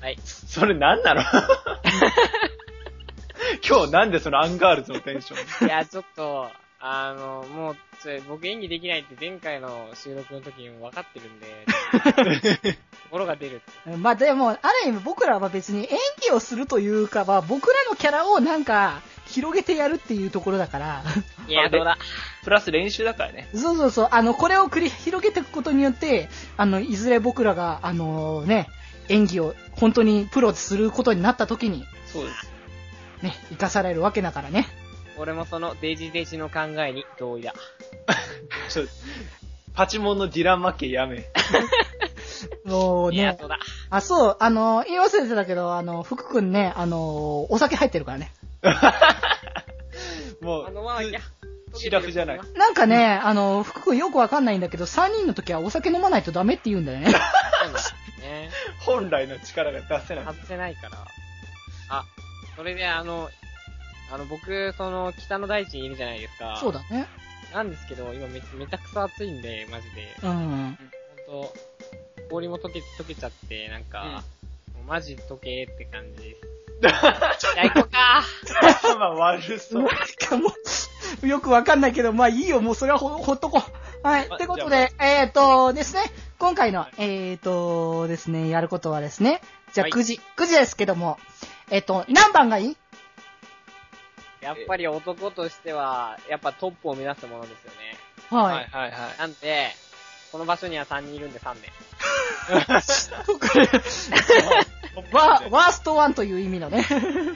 [0.00, 0.18] はい。
[0.24, 1.22] それなんなの
[3.68, 6.48] 今日なんでそのアンガールズのテンションいや、ちょっと、
[6.84, 12.76] あの、もう、それ僕演技できないって前回の収録の時にも分かってるんで、
[13.08, 13.62] 心が出る。
[13.98, 21.04] まあでも、ある意味僕らは別に演技をするというかは、僕らのキャラをなんか、広げてやるっていうところだから。
[21.46, 21.96] いや、どうだ。
[22.42, 23.48] プラス練習だからね。
[23.54, 28.66] そうそうそう、あの、これを繰り広げていくことによって、あの、いずれ僕らが、あのね、
[29.08, 32.50] 演技を本当にプロですることになった時に、そうです。
[33.22, 34.66] ね、生かされるわけだからね。
[35.18, 37.54] 俺もそのデジデジの考えに同意だ。
[38.68, 38.84] ち ょ
[39.74, 41.24] パチモンのディラン・マッケイやめ。
[42.64, 43.58] もういや、ねだ。
[43.90, 48.32] あ、そう、あの、言い忘れてたけど、あの、福くんね、あの、お酒入ってるからね。
[50.42, 51.20] もう、あのままいや。
[51.74, 52.40] シラフじゃない。
[52.54, 57.14] なんかね、あの、福くんよくわかんないんだけど、3人の時はお酒飲まないとダメって言うんだよね。
[58.80, 60.24] 本来の力が出せない。
[60.24, 60.98] 外せないから。
[61.88, 62.04] あ、
[62.56, 63.30] それであの、
[64.12, 66.58] あの、僕、その、北の大地にいるじゃないですか。
[66.60, 67.06] そうだね。
[67.54, 70.14] なんですけど、今めめちゃくそ暑いんで、マジで。
[70.22, 70.78] うん。
[71.26, 71.54] ほんと、
[72.30, 74.22] 氷も溶け、溶けちゃって、なんか、
[74.74, 76.52] もうマジ溶けって感じです。
[76.82, 78.24] じゃあ行こうか
[78.98, 79.82] まあ悪そう。
[79.84, 80.52] なんかも
[81.22, 84.06] う、よくわかんないけど、まあいいよ、もうそれはほ、ほっとこう。
[84.06, 84.28] はい。
[84.30, 86.02] あってことで、えっ、ー、とですね、
[86.38, 89.40] 今回の、えっ、ー、とですね、やることはですね、
[89.72, 91.18] じゃあはい9時、9時ですけども、
[91.70, 92.76] えっ、と、何番がいい？
[94.42, 97.76] やっぱり男としては、やっぱトップを目指すものですよね。
[98.28, 98.42] は。
[98.42, 99.18] はいいはいはい。
[99.18, 99.70] なんで、
[100.32, 101.60] この場所には3人いるんで3名。
[105.12, 106.84] わ、ワーストワンという意味のね。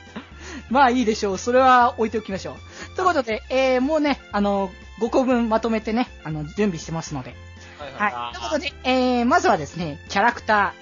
[0.69, 1.39] まあいいでしょう。
[1.39, 2.97] それは置いておきましょう。
[2.97, 7.35] ということで、えー、もうね、あの、5個分まとめてね、あの、準備してますので。
[7.79, 8.35] はいはい。
[8.35, 10.75] ということで、えー、まずはですね、キャラクタ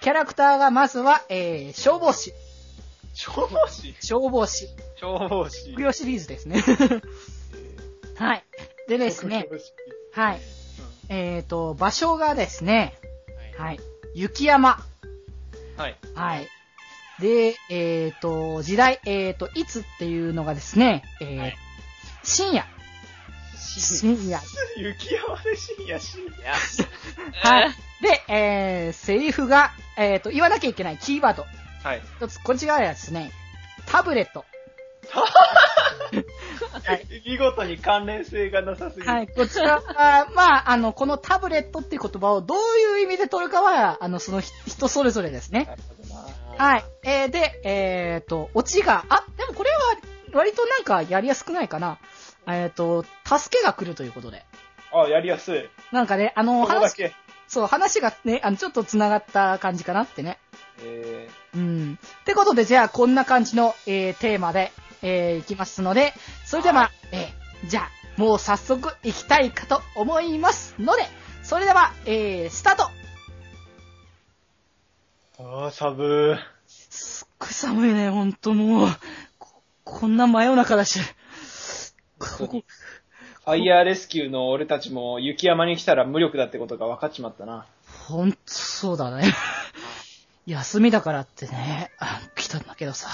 [0.00, 0.02] ー。
[0.02, 2.32] キャラクターがまずは、えー、消防士。
[3.14, 4.68] 消防士消防士。
[4.96, 5.80] 消防士副。
[5.80, 6.62] 業シリーズですね。
[8.16, 8.44] はい。
[8.88, 9.48] でですね、
[10.12, 10.40] はい。
[11.08, 12.98] えーと、場所がですね、
[13.58, 13.68] はい。
[13.68, 13.80] はい。
[14.14, 14.78] 雪山。
[15.76, 15.96] はい。
[16.14, 16.48] はい。
[17.20, 21.56] で、えーと、時代、えーと、いつっていうのがですね、えーはい
[22.24, 22.64] 深夜。
[23.54, 24.40] 深夜。
[24.76, 26.54] 雪山で深夜深いや、
[27.42, 27.70] はい。
[28.00, 31.44] で、えー、セリフが、えーと、言わなきゃいけないキーワード。
[31.84, 31.88] 夜。
[31.88, 32.02] はい。
[32.16, 33.32] 一つ、こちらはですね、
[33.86, 34.44] タブレット。
[36.84, 37.06] はい。
[37.26, 39.12] 見事に関連性がなさすぎる。
[39.12, 45.68] はい、こちらは、 まあ、あの、このタブレットっていう言葉をどういう意味で取るかは、あの、そのひ人それぞれですね。
[46.56, 46.84] はい。
[47.02, 49.78] えー、で、えーと、オチが、あ、でもこれは
[50.32, 51.98] 割となんかやりやすくないかな。
[52.46, 54.44] えーと、助けが来るということで。
[54.92, 55.68] あ、やりやすい。
[55.92, 57.12] なんかね、あの、話。
[57.46, 60.38] そう、話がね、あの、ちょっと繋がった感じかなってね。
[60.82, 61.98] えうん。
[62.22, 71.02] ってことで、じゃあ、こんな感じの、えー、テーマで、えー、いきますので、それでは、はいえー、じゃあ、もう早速行きたいかと思いますので、
[71.42, 78.88] それでは、えー、スタートー、あー、寒すっごい寒いね、ほんともう。
[79.38, 81.00] ここんな真夜中だし。
[82.18, 82.64] ここ、
[83.44, 87.66] ファイヤーレスキューの俺たちも雪山に来たら無力だってことが分かっちまったな。
[88.06, 89.24] ほんとそうだね。
[90.46, 93.08] 休みだからってね、あ来たんだけどさ。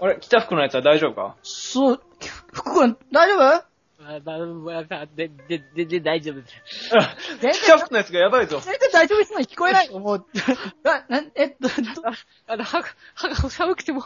[0.00, 0.18] あれ？
[0.20, 1.36] 北福のやつは大丈夫か？
[1.42, 2.00] そう、
[2.52, 3.64] 福君、大丈夫？
[4.00, 6.54] あ、まままで、で、で、で、大丈夫です。
[7.40, 8.60] 全然北福のやつがやばいぞ。
[8.60, 10.26] 全然大丈夫そうに聞こえないよ、 もう。
[10.84, 11.74] な、な、えっと、ど
[12.46, 14.04] あの、歯が、歯が寒くても。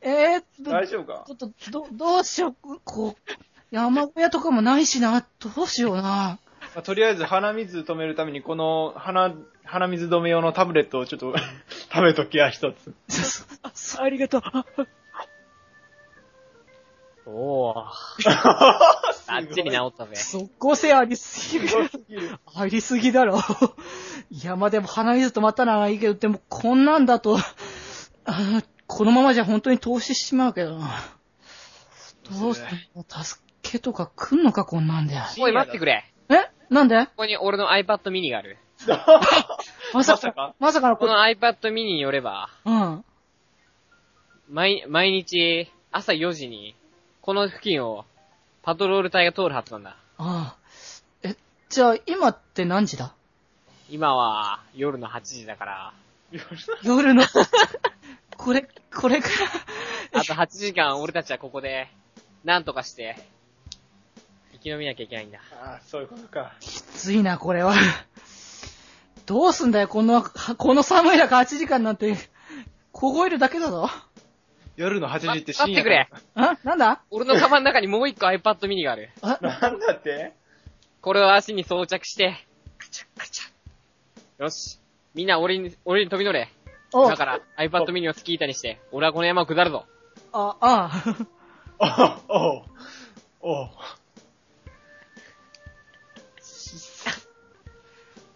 [0.00, 1.24] えーっと、大丈夫か？
[1.26, 3.34] ちょっと、ど、どうしよう、こう、
[3.72, 6.38] 山小屋とかもないしな、どうしような。
[6.76, 9.34] まあとりあえず鼻水止めるために、この鼻、
[9.64, 11.34] 鼻水止め用のタブレットをちょっと
[11.90, 12.94] 食べときや、一つ。
[13.98, 14.42] ありがとう。
[17.24, 17.76] おー。
[18.28, 20.16] あっちに治ったぜ。
[20.16, 21.68] 即効性ありすぎる。
[22.54, 23.40] ありすぎだろ。
[24.30, 27.38] いや、まあでも鼻水止まったのはいいけど、でもこんなんだと、
[28.26, 30.90] あこのままじゃ本当に投資しちまうけどな。
[32.38, 32.68] どうする？
[33.08, 35.14] 助けとか来んのか、こんなんで。
[35.38, 36.04] おい、待ってくれ。
[36.28, 36.50] え？
[36.70, 37.06] なんで？
[37.06, 38.58] ここに俺の iPad mini がある。
[39.94, 40.54] まさか、まさか？
[40.58, 43.04] まさかのここの iPad mini によれば、うん。
[44.48, 46.74] 毎、毎日、朝4時に、
[47.20, 48.04] この付近を、
[48.62, 49.96] パトロール隊が通るはずなんだ。
[50.18, 50.56] ああ。
[51.22, 51.36] え、
[51.68, 53.12] じゃあ今って何時だ？
[53.90, 55.92] 今は、夜の8時だから、
[56.82, 57.22] 夜の？
[58.36, 59.28] これ、これか
[60.12, 60.20] ら？
[60.20, 61.88] あと8時間俺たちはここで、
[62.44, 63.35] なんとかして、生
[64.66, 65.38] き延びなきゃいけないんだ。
[65.62, 66.52] ああ、そういうことか。
[66.60, 67.74] きついな、これは。
[69.24, 72.16] どうすんだよ、この、この寒い中8時間なんて、
[72.92, 73.88] 凍えるだけだぞ。
[74.76, 77.00] 夜の8時ってま深夜待ってくれあなんだ？
[77.10, 79.10] 俺のカバンの中にもう一個 iPad mini がある。
[79.22, 80.34] あ、なんだって？
[81.00, 82.36] これを足に装着して、
[82.78, 84.42] カチャカチャ。
[84.42, 84.78] よし。
[85.14, 86.50] みんな俺に、俺に飛び乗れ。
[86.92, 89.86] おだから iPad mini をスキー板にして、俺はこの山を下るぞ。
[90.32, 90.90] あ、あ
[91.78, 92.22] あ。
[92.28, 92.62] おおう
[93.64, 93.70] お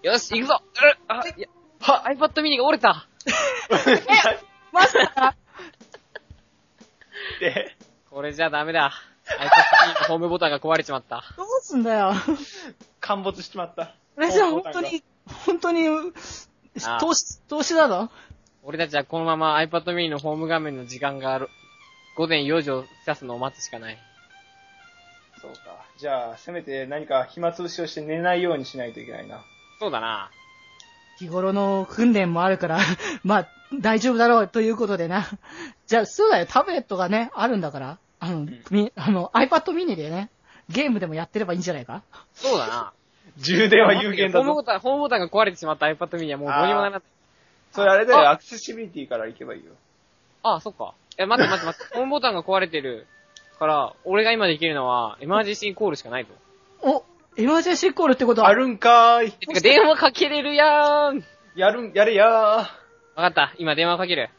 [0.03, 1.49] よし、行くぞうっあ、いや、
[1.81, 3.07] は iPad mini が折れた
[4.73, 5.37] まさか、
[7.41, 7.77] で、
[8.11, 8.93] これじゃダメだ。
[9.27, 11.25] iPad mini のホームボタンが壊れちまった。
[11.37, 12.15] どうすんだよ。
[13.01, 13.95] 陥没しちまった。
[14.15, 15.03] これじゃ本当に、
[15.47, 15.85] 本当に、
[17.01, 18.11] 投資、投資だぞ。
[18.63, 21.49] 俺たちはこのまま iPad mini のホーム画面の時間がある。
[22.17, 23.99] 午前4時を指すのを待つしかない。
[25.41, 25.59] そうか。
[25.99, 29.43] じゃあ、せめて何か暇つぶしをして寝ないようにしないといけないな。
[29.81, 30.31] そうだな。
[31.19, 32.79] 日頃の訓練もあるから、
[33.25, 35.27] まあ、大丈夫だろうということでな。
[35.87, 40.31] じゃあ、そうだよ、タブレットがね、あるんだから、あの、み、あの、iPad mini でね、
[40.69, 42.03] ゲームでもやってればいいんじゃないか？
[42.35, 42.93] そうだな。
[43.38, 44.45] 充電は有限だぞ。
[44.45, 47.01] ホームボタン、ホームボタンが壊れてしまった iPad mini はもうどうにもならない。
[47.73, 49.73] それあれだよ、あアクセシビリティから行けばいいよ。
[50.43, 50.95] ああ、そっか。
[51.19, 51.95] え、待って待って待って。
[51.97, 53.07] ホームボタンが壊れてる
[53.59, 56.35] から、俺が今できるのは、エマージェンシーコールしかないと。
[56.83, 57.05] お、
[57.37, 59.35] エマージェンシーコールってことは、あるんかーい。
[59.40, 62.69] え、てか電話かけれるやーんやるん、やれやわ
[63.14, 63.55] かった。
[63.59, 64.31] 今電話かける。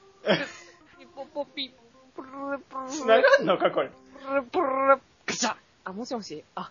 [1.00, 1.72] ピポポピ、
[2.16, 2.86] プルルプルー。
[2.86, 3.90] ル繋がんのか、これ。
[3.90, 6.70] プルルプルルガチャあ、もしもしあ、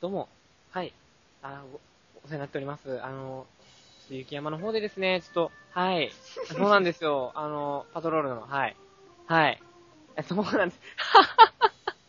[0.00, 0.28] どうも。
[0.70, 0.92] はい。
[1.42, 1.80] あ、お、
[2.24, 3.00] お世話になっております。
[3.02, 3.46] あの、
[4.00, 6.10] ちょっと雪山の方でですね、ちょっと、はい。
[6.56, 7.32] そうなんですよ。
[7.34, 8.76] あの、パトロールの、はい。
[9.26, 9.60] はい。
[10.16, 10.80] えそうなんです。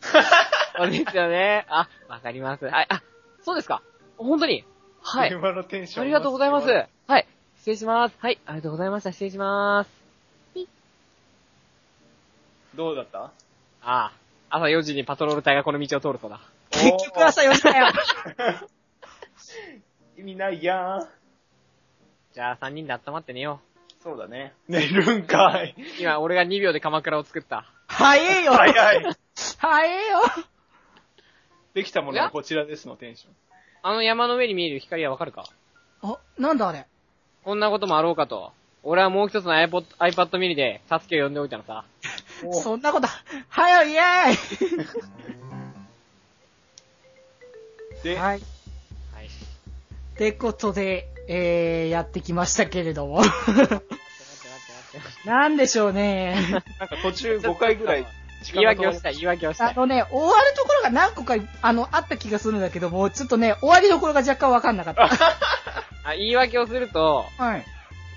[0.76, 1.66] そうですよね。
[1.68, 2.64] あ、わかります。
[2.64, 2.86] はい。
[2.88, 3.02] あ、
[3.42, 3.82] そうですか？
[4.18, 4.64] 本当に？
[5.02, 5.30] はい。
[5.30, 6.02] 電話のテンション。
[6.02, 6.68] ありがとうございます。
[7.06, 7.26] はい。
[7.58, 8.14] 失礼します。
[8.18, 8.38] はい。
[8.46, 9.12] ありがとうございました。
[9.12, 9.90] 失礼します。
[12.74, 13.18] どうだった？
[13.24, 13.30] あ
[13.82, 14.12] あ。
[14.50, 16.40] 朝4時にパトロール隊がこの道を通るそうだ。
[16.70, 17.86] 結局朝4時だよ。
[20.18, 21.08] 意味ないやん。
[22.32, 23.60] じゃあ3人で温まって寝よ
[24.02, 24.54] そうだね。
[24.68, 25.74] 寝るんかい。
[25.76, 25.82] う。
[26.00, 27.64] 今、俺が2秒で鎌倉を作った。
[27.86, 28.52] 早えよ。
[28.52, 29.04] 早い。
[29.58, 30.18] 早えよ。
[31.74, 33.32] できたものはこちらですのテンション。
[33.82, 35.44] あの山の上に見える光はわかるか？
[36.02, 36.86] あ、なんだあれ？
[37.44, 38.52] こんなこともあろうかと。
[38.82, 41.84] 俺はもう一つの iPod, iPad mini で、サスケを呼んでおいたのさ。
[42.44, 43.06] お そんなこと、
[43.48, 44.88] はよ、イエー
[48.02, 48.40] で、イはい。
[49.14, 49.26] はい。
[49.26, 53.16] ってことで、えー、やってきましたけれども。
[53.16, 55.28] 待って待って待って。
[55.28, 56.62] なんでしょうね。
[56.80, 58.08] なんか途中5回ぐらい時
[58.52, 59.72] 言い訳をしたい、言い訳をしたい。
[59.72, 65.10] あのね、終わるところが何個か、あの、あった気がするんだけども、ちょっとね、終わりどころが若干わかんなかった。
[66.04, 67.64] あ、言い訳をすると、はい。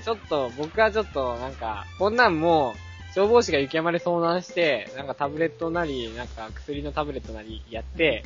[0.04, 8.24] ちょっと、僕はちょっと、なんか、こんなんもう、消防士が雪山で遭難して、なんかタブレットなり、なんか薬のタブレットなりやって、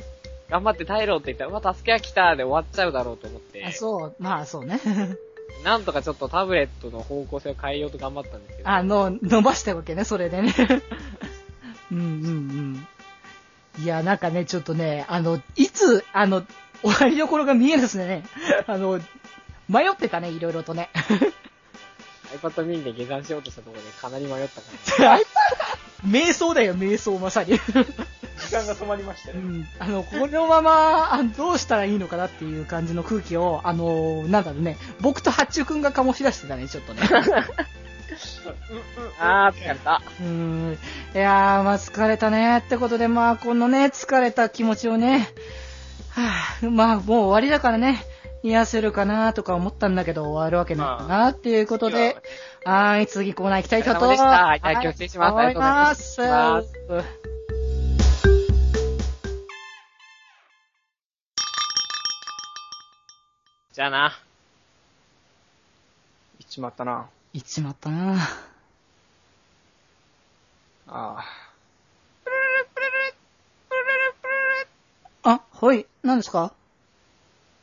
[0.48, 4.80] 頑張って耐えろって言ったら、うわ、助けが来たで終わっちゃうだろうと思ってあ、、そう、まあそうね。
[5.64, 10.54] なんとかちょっとタブレットの方向性を変えようと頑張ったんですけど、あの、伸ばしたわけね、それでね。
[11.92, 12.06] うんうん
[13.76, 13.82] うん。
[13.82, 16.44] いや、なんかね、ちょっとね、あの、いつ、あの、
[16.82, 18.24] 終わりどころが見えるですね。
[18.66, 19.00] あの、
[19.68, 20.90] 迷ってたね、いろいろとね。
[22.34, 25.20] iPad mini で下山しようとしたところでかなり迷ったから、
[26.06, 27.58] 瞑想だよ、瞑想、まさに。
[27.58, 29.34] 時間が止まりましたね。
[29.36, 29.68] うん。
[29.78, 37.02] あの、このまま、あどうしたらいいのかなっていう感じの空気を、あの、なんだろうね、僕と八中くんが醸し出してたね、ちょっとね。
[39.20, 40.02] あー、疲れた。
[40.20, 40.78] うーん。
[41.14, 42.58] いやー、まあ疲れたね。
[42.58, 45.28] ってことで、まあこのね、疲れた気持ちをね、
[46.10, 48.02] はぁ、まあ、もう終わりだからね、
[48.42, 52.16] 癒せるかなとか思ったんだけど、終わるわけないかなっていうことで、
[52.64, 55.36] はーい、次コーナー行きたいとお疲れ様でしたはい今日失礼します。
[55.36, 55.96] ありがとうござい
[63.72, 64.12] じゃあな。
[66.40, 67.08] 行っちまったな。
[67.38, 68.16] 行っちまったな
[70.88, 71.24] あ
[75.22, 76.52] あ、はい、何ですか？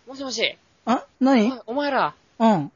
[0.08, 0.58] もしもし。
[0.86, 1.52] あ、何？
[1.66, 2.72] おお前ら、うん。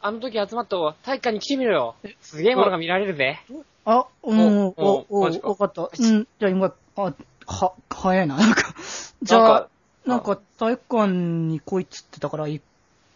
[0.00, 1.96] あの時集まった体育館に来てみろよ。
[2.22, 3.38] すげえものが見られるぜ。
[3.84, 5.82] あ、うん、お、お、おわかった。
[5.82, 7.12] うん、じゃあ今、あ、
[7.46, 8.74] は、早いな、なんか。
[9.22, 9.68] じゃあ、
[10.06, 12.62] なんか、体育館に来いっつってたから、い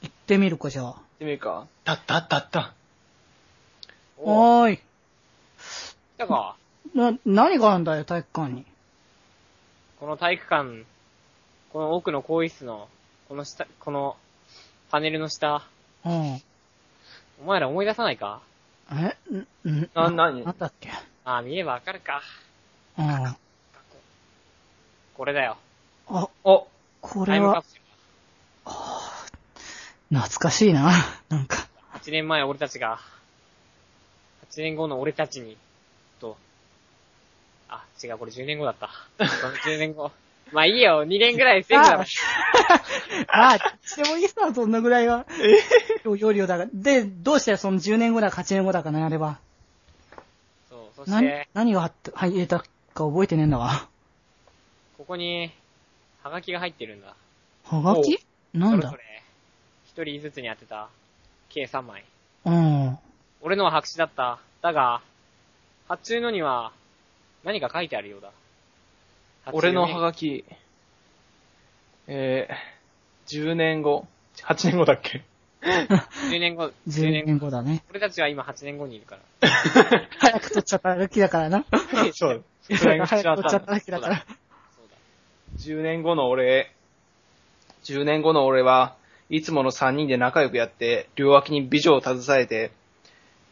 [0.02, 0.84] 行ってみるか、じゃあ。
[0.84, 1.66] 行ってみるか。
[1.84, 2.74] たったったった。
[4.18, 4.76] おはーい。
[4.78, 4.82] 来
[6.18, 6.56] たか。
[6.94, 8.64] な、何があるんだよ、体育館に。
[10.00, 10.84] この体育館、
[11.72, 12.88] この奥の更衣室の、
[13.28, 14.16] この下、この、
[14.90, 15.62] パネルの下、
[16.04, 16.42] うん。
[17.42, 18.40] お前ら思い出さないか？
[18.90, 20.90] え、ん、ん、な、なになんだっけ？
[21.24, 22.22] ああ、見ればわかるか。
[22.98, 23.10] うん。
[23.10, 23.36] あ、
[25.14, 25.56] これだよ。
[26.44, 26.66] お、
[27.00, 27.82] これはタイムカプ、セル
[30.08, 30.92] 懐かしいな。
[31.28, 31.66] なんか。
[31.94, 33.00] 8年前俺たちが、
[34.50, 35.56] 8年後の俺たちに、
[36.20, 36.36] と、
[37.68, 38.90] あ、違う、これ10年後だった。
[39.26, 40.12] その10年後。
[40.52, 42.04] まあいいよ、2年ぐらいセーフだろ。
[43.28, 45.26] ああ、 してもいいさ、そんなぐらいは。
[46.04, 46.08] え？
[46.08, 46.66] よりよだが。
[46.72, 49.40] で、どうしてその10年後だか8年後だかな、あれば？
[50.70, 53.88] そう、そし何て、、何が入って入れたか覚えてねえんだわ。
[54.98, 55.50] ここに、
[56.22, 57.16] ハガキが入ってるんだ。
[57.64, 58.16] はがき？
[58.54, 58.90] なんだ？
[58.90, 59.22] それぞれ、
[59.88, 60.88] 一人ずつに当てた、
[61.48, 62.04] 計3枚。
[62.44, 62.75] うん。
[63.46, 64.40] 俺のは白紙だった。
[64.60, 65.02] だが、
[65.86, 66.72] 発注のには、
[67.44, 68.32] 何か書いてあるようだ。
[69.52, 70.44] 俺のハがガキ、
[72.08, 74.08] えー、10年後、
[74.42, 75.22] 8年後だっけ
[75.62, 77.50] ？10年後、 10 10年後。
[77.50, 77.84] だね。
[77.90, 79.48] 俺たちは今8年後にいるから。
[80.18, 81.64] 早く取っちゃった時だからな。
[82.14, 82.44] そう。
[82.68, 84.16] 早く取っちゃった時だから。
[84.16, 84.96] そうだ。
[85.56, 86.72] 10年後の俺、
[87.84, 88.96] 10年後の俺は
[89.30, 92.72] いつもの3人で仲良くやって、両脇に美女を携えて、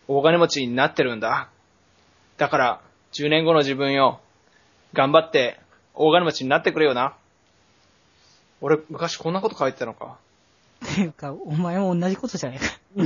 [0.09, 1.49] 大金持ちになってるんだ。
[2.37, 2.81] だから、
[3.13, 4.21] 10年後の自分よ、
[4.93, 5.61] 頑張って、
[5.95, 7.17] 大金持ちになってくれよな。
[8.61, 10.19] 俺、昔こんなこと書いてたのか。
[10.85, 12.67] っていうか、お前も同じことじゃないか。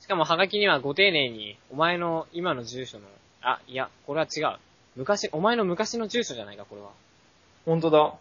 [0.00, 3.06] しかもハガキにはご丁寧に、お前の今の住所の、
[3.40, 4.58] あ、いや、これは違う。
[4.96, 6.90] 昔、お前の昔の住所じゃないか、これは。
[7.64, 8.14] ほんとだ。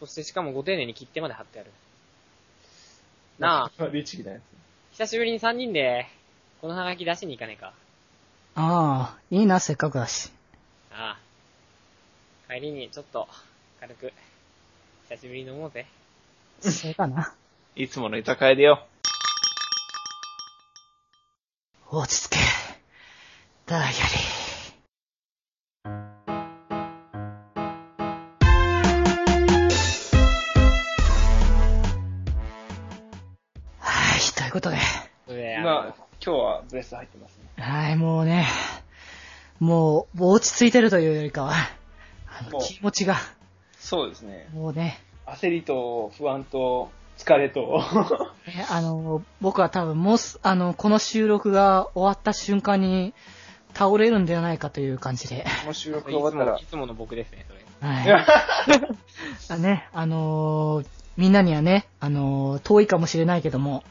[0.00, 1.70] そしてしかもご丁寧に切手まで貼ってある。
[3.38, 4.40] なあ、律儀なや
[4.92, 6.08] 久しぶりに3人で、
[6.60, 7.72] このハガキ出しに行かねえか。
[8.56, 10.32] ああ、いいな、せっかくだし。
[10.90, 11.16] あ
[12.48, 12.52] あ。
[12.52, 13.28] 帰りにちょっと、
[13.78, 14.12] 軽く、
[15.08, 15.86] 久しぶりに飲もうぜ。
[16.60, 17.32] そうだな。
[17.76, 17.80] つ。
[17.80, 18.84] いつもの居酒屋でよ。
[21.90, 22.38] 落ち着け。
[23.66, 23.98] ダイアリー。
[33.78, 34.78] はい、ということで。
[35.28, 37.64] 今の、今日はブレス入ってますね。
[37.64, 38.46] はい、もうね、
[39.60, 41.54] もう、もう落ち着いてるというよりかは、
[42.26, 43.16] あのもう気持ちが、
[43.78, 44.46] そうですね。
[44.52, 47.82] もうね、焦りと不安と疲れと。
[48.46, 53.14] ねあの、僕は多分もうす、あの、この収録が終わった瞬間に
[53.72, 55.46] 倒れるんではないかという感じで。
[55.64, 56.66] もう収録いが終わったらつも、い。
[56.66, 57.88] つもの僕ですね、それ。
[57.88, 58.26] はい。
[59.48, 60.86] あね、あのー
[61.16, 63.82] みんなにはね、あのー遠いかもしれないけども、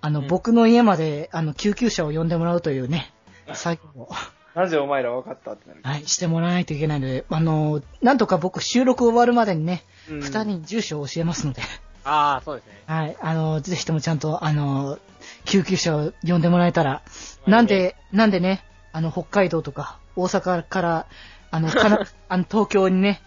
[0.00, 0.26] あの、うん。
[0.26, 3.12] 僕の家まで、あの、救急車を呼んでもらうというね、
[3.52, 4.10] 作業を、
[4.54, 5.80] なぜお前ら分かったってなる。
[5.82, 10.20] はい、してもらわないといけないので、あのーなんとか僕収録終わるまでにね、うん。
[10.20, 11.62] 二、人に住所を教えますので、
[12.04, 12.82] ああ、そうですね。
[12.86, 14.98] はい、あのーぜひともちゃんと、あのー
[15.46, 17.02] 救急車を呼んでもらえたら、
[17.46, 21.06] なんで、なんでね、あの、北海道とか、大阪から、
[21.50, 23.20] あの、かな、 あの、東京にね、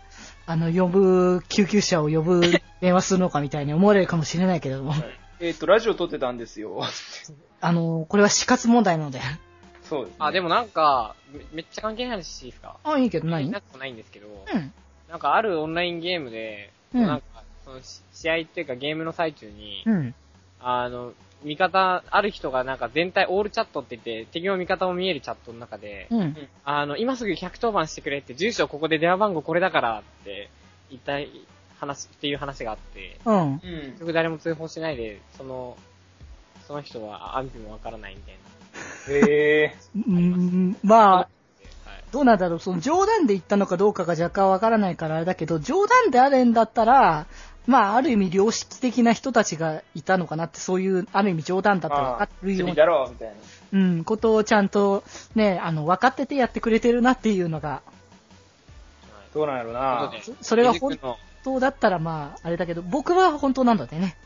[0.45, 2.41] あの、呼ぶ、救急車を呼ぶ
[2.81, 4.93] 電話するのかみたいに思われるかもしれないけれども、
[5.39, 6.81] えっ、と、ラジオ撮ってたんですよ。
[7.61, 9.19] あの、これは死活問題なので。
[9.83, 10.15] そうです、ね。
[10.19, 14.73] あ、でもなんか、めめっちゃ関係ない話いいですかあ、いいけど何なくもないんですけど、うん。
[15.09, 20.15] なんかあるオンラインゲームで、うんなんか、そのし試合っていうかゲームの最中に、うん。
[20.59, 26.35] あの、味方、ある人がなんか全体オールチャットって言って、敵も味方も見えるチャットの中で、うん。
[26.63, 30.49] あの、今すぐ110番してくれって、住所ここで電話番号これだからって
[30.89, 31.19] 言った
[31.79, 33.41] 話、っていう話があって、うん。
[33.41, 33.99] うん結。
[33.99, 35.77] 局誰も通報しないで、その、
[36.67, 39.27] その人は安否もわからないみたいな。
[39.29, 39.75] へえ。
[40.07, 41.27] うん、まあ、はい。
[42.11, 47.27] どうなんだろう、その冗談で言ったのかどうかが若干わからないからあれだけど、冗談であるんだったら、
[47.67, 53.35] まあ、ある意味良識的な人たちがいたのかなって、そういう、ある意味冗談だったら、あるような、だろう、みたいな。
[53.73, 55.03] うん、ことをちゃんと、
[55.35, 57.81] ね、あの、分かっててやってくれてるなっていうのが、
[59.33, 60.11] どうなんやろうな。
[60.21, 64.17] そそれは本本当だったらまあ、あれだけど、僕は本当なのでね。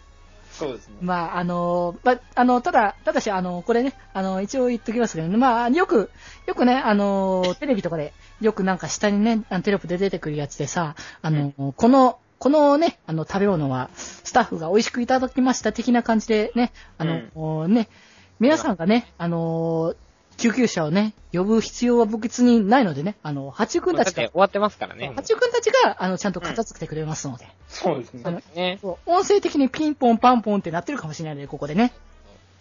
[0.52, 0.96] そうですね。
[1.02, 6.12] まあ、あの、ま、あの、ただ、ただし、あの、これね、あの、一応言っときますけどね、まあ、よく、
[6.46, 17.88] よくね、あの、テレビとかで、よくなんか下にね、あのテロップで出てくるやつでさ、あの、この、このね、あの、食べ物は、スタッフが美味しくいただきました的な感じでね、あの、ね、
[18.40, 19.96] 皆さんがね、あの、
[20.42, 25.14] 救急車をね、呼ぶ必要は別にないのでね、あの、八君だたちが、終わってますからね。
[25.16, 28.22] 八君たちが、あの、ちゃんと片付けてくれますので、そうですね。
[28.26, 28.80] あのね。
[28.82, 31.94] そう音声的にピンポンパンポンってなってるかもしれないので、ここでね。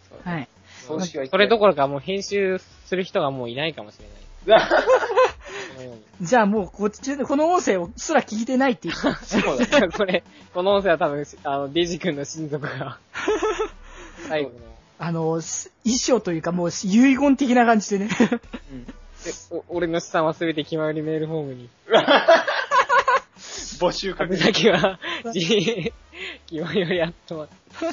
[0.09, 0.49] そうはい。
[0.87, 4.21] 葬式はそれどころかもう編集する人がもういないかもしれない。
[6.23, 8.95] じゃあもう、こっちで、この音声をすら聞いてないっていう。
[8.95, 9.13] そう
[9.59, 9.89] だね。
[9.97, 10.23] これ、
[10.55, 12.99] この音声は多分、あの、デイジ君の親族が、
[14.29, 14.57] 最後の、
[15.03, 18.11] あの、す衣装というかもう遺言的な感じでね。
[18.73, 18.87] うん
[19.25, 21.69] でお俺の資産は全て決まりメールフォームに。
[23.79, 24.99] 募集かけ株だけは、
[25.33, 25.93] じ、
[26.49, 27.49] 決まりをやっと、
[27.81, 27.87] み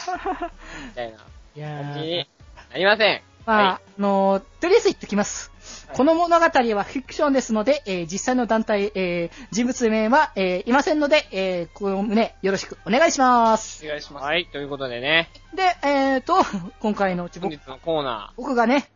[0.96, 1.18] たいな
[1.56, 3.22] いや感じにーなりません。
[3.48, 5.50] まあ、はいあの、とりあえず言ってきます。
[5.50, 13.86] はいこの物語はフィクションですので、えー実際の団体、えー人物名は、えーいませんので、えーこの旨よろしくお願いします。
[13.86, 14.24] お願いします。
[14.24, 16.36] はい、ということでね、で、えーと、
[16.82, 18.90] 今回の本日のコーナ僕がね、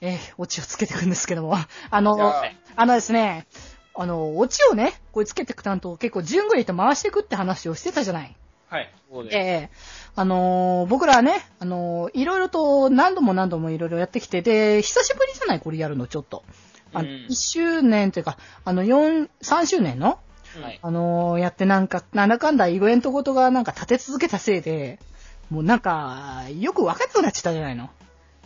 [0.00, 1.56] えー、オチをつけていくんですけども、
[1.90, 2.44] あのあ、
[2.76, 3.46] あのですね、
[3.94, 8.36] あの、オチをね、これつけていく担当結構順繰りと回していくって話をしてたじゃない。
[8.68, 8.90] はい。
[9.10, 9.36] ー、そうです。
[9.36, 9.70] ええ
[10.16, 16.44] あのー僕らはね、あのーいろいろと何度も何度もいろいろやってきて、で、久しぶりじゃないこれやるの、ちょっと。
[16.92, 20.18] あの、うん1周年というか、あの、4、3周年の
[20.62, 20.80] はい。
[20.82, 24.98] あのーやってなんか、なんだかんだイベントごとがなんか立て続けたせいで、
[25.48, 27.88] もうなんか、よく分かんなくなっちゃったじゃないの。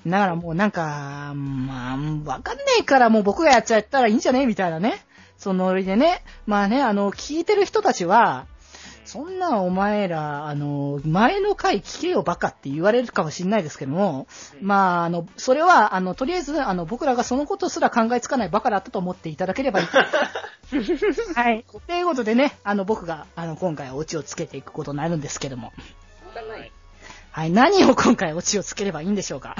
[0.07, 4.45] だからもうなんか、まあ、分かんねえからもう僕がやっちゃったらいいんじゃね？
[4.45, 5.03] みたいなね。
[5.39, 6.23] そのノリでね。
[6.47, 8.47] まあね、あの、聞いてる人たちは、
[9.05, 14.27] そんなお前ら、あの、前の回聞けよバカって言われるかもしれないですけども、
[14.63, 19.87] まあ、あの、それは、あの、とりあえず、あの、僕らがそのことすら考えつかないバカだったと思っていただければいい。
[21.37, 21.65] はい。
[21.87, 25.73] ということでね、あの、僕が、あの、今回はオチをつけていくことになるんですけども。
[26.35, 26.73] はい。
[27.31, 27.51] はい。
[27.51, 29.55] 何を今回オチをつければいいんでしょうか？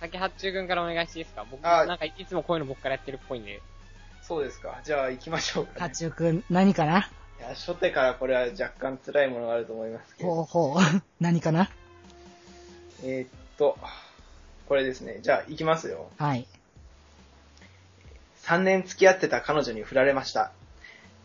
[0.00, 1.44] 先発注君からお願いしていいですか？
[1.50, 3.60] 僕、あなんかいつもこういうの僕からやってるっぽいんで。
[4.22, 4.80] そうですか。
[4.84, 5.94] じゃあ行きましょうか、タね。
[5.94, 7.00] チュウくん、何かな？
[7.00, 7.02] い
[7.42, 10.30] や、初手からこれは若干辛いものがあると思いますけど。
[10.30, 10.82] ほうほう。
[11.20, 11.70] 何かな？
[13.04, 13.28] えーっ
[13.58, 13.76] と、
[14.68, 15.18] これですね。
[15.22, 16.10] じゃあ行きますよ。
[16.18, 16.46] はい。
[18.42, 20.52] 3年付き合ってた彼女に振られました。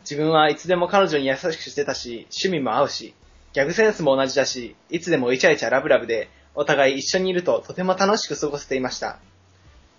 [0.02, 3.14] 自分はいつでも彼女に優しくしてたし、趣味も合うし、
[3.54, 9.20] ギャグセンスも同じだし、いつでもイチャイチャラブラブで、お互い一緒にいるととても楽しく過ごせていました。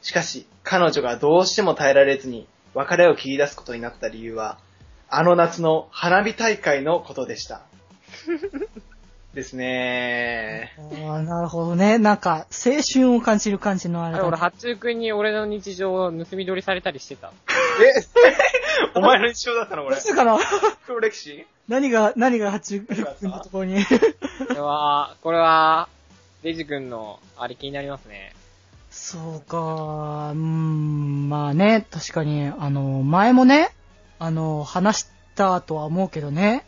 [0.01, 4.59] しかし、彼女がどうしても耐えられずに、別れを切り出すことになった理由は、
[5.11, 7.63] あの夏の花火大会のことでした。
[9.35, 10.73] ですね
[11.07, 11.99] ああ、なるほどね。
[11.99, 14.41] なんか、青春を感じる感じのああれ、俺、れだね。
[14.41, 17.33] 発注君に俺の日常を盗み取りされたりしてた。
[17.85, 18.03] え？
[18.99, 19.97] お前の日常だったのこれ。
[19.97, 20.39] そうかな？
[20.87, 21.47] 黒歴史？
[21.69, 23.85] 何が、何が八中君のところに？
[23.85, 25.89] これは、これは、
[26.43, 28.35] デジ君の、あれ気になりますね。
[28.91, 33.71] そうか、うーん、まあね、確かに、あの、前もね、
[34.19, 36.65] あの、話したとは思うけどね、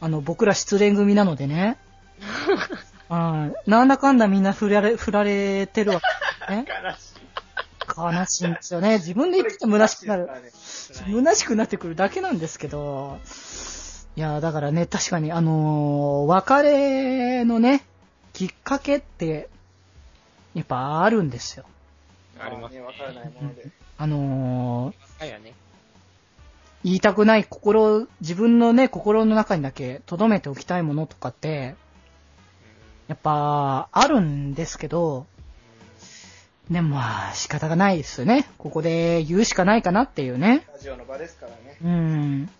[0.00, 1.78] あの、僕ら失恋組なのでね、
[3.10, 6.00] う ん、なんだかんだみんな振られ、振られてるわ
[6.48, 6.64] けね。
[6.66, 8.20] 悲しい。
[8.20, 8.98] 悲しいんですよね。
[8.98, 10.26] 自分で言ってて虚しくなる。
[10.26, 10.32] ね。
[11.06, 13.18] 虚しくなってくるだけなんですけど、
[14.16, 17.84] いや、だからね、確かに、あのー別れのね、
[18.32, 19.48] きっかけって、
[20.54, 21.64] やっぱあるんですよ。
[22.38, 22.82] ありますね。
[23.98, 25.24] あのー。
[26.84, 31.76] 言いたくない心、自分のね、心の中にだけ留めておきたいものとかって、
[33.08, 35.26] やっぱ、あるんですけど、
[36.70, 38.48] でもまあ、仕方がないですよね。
[38.56, 40.66] ここで言うしかないかなっていうね。
[40.72, 41.76] ラジオの場ですからね。
[41.82, 42.50] うん。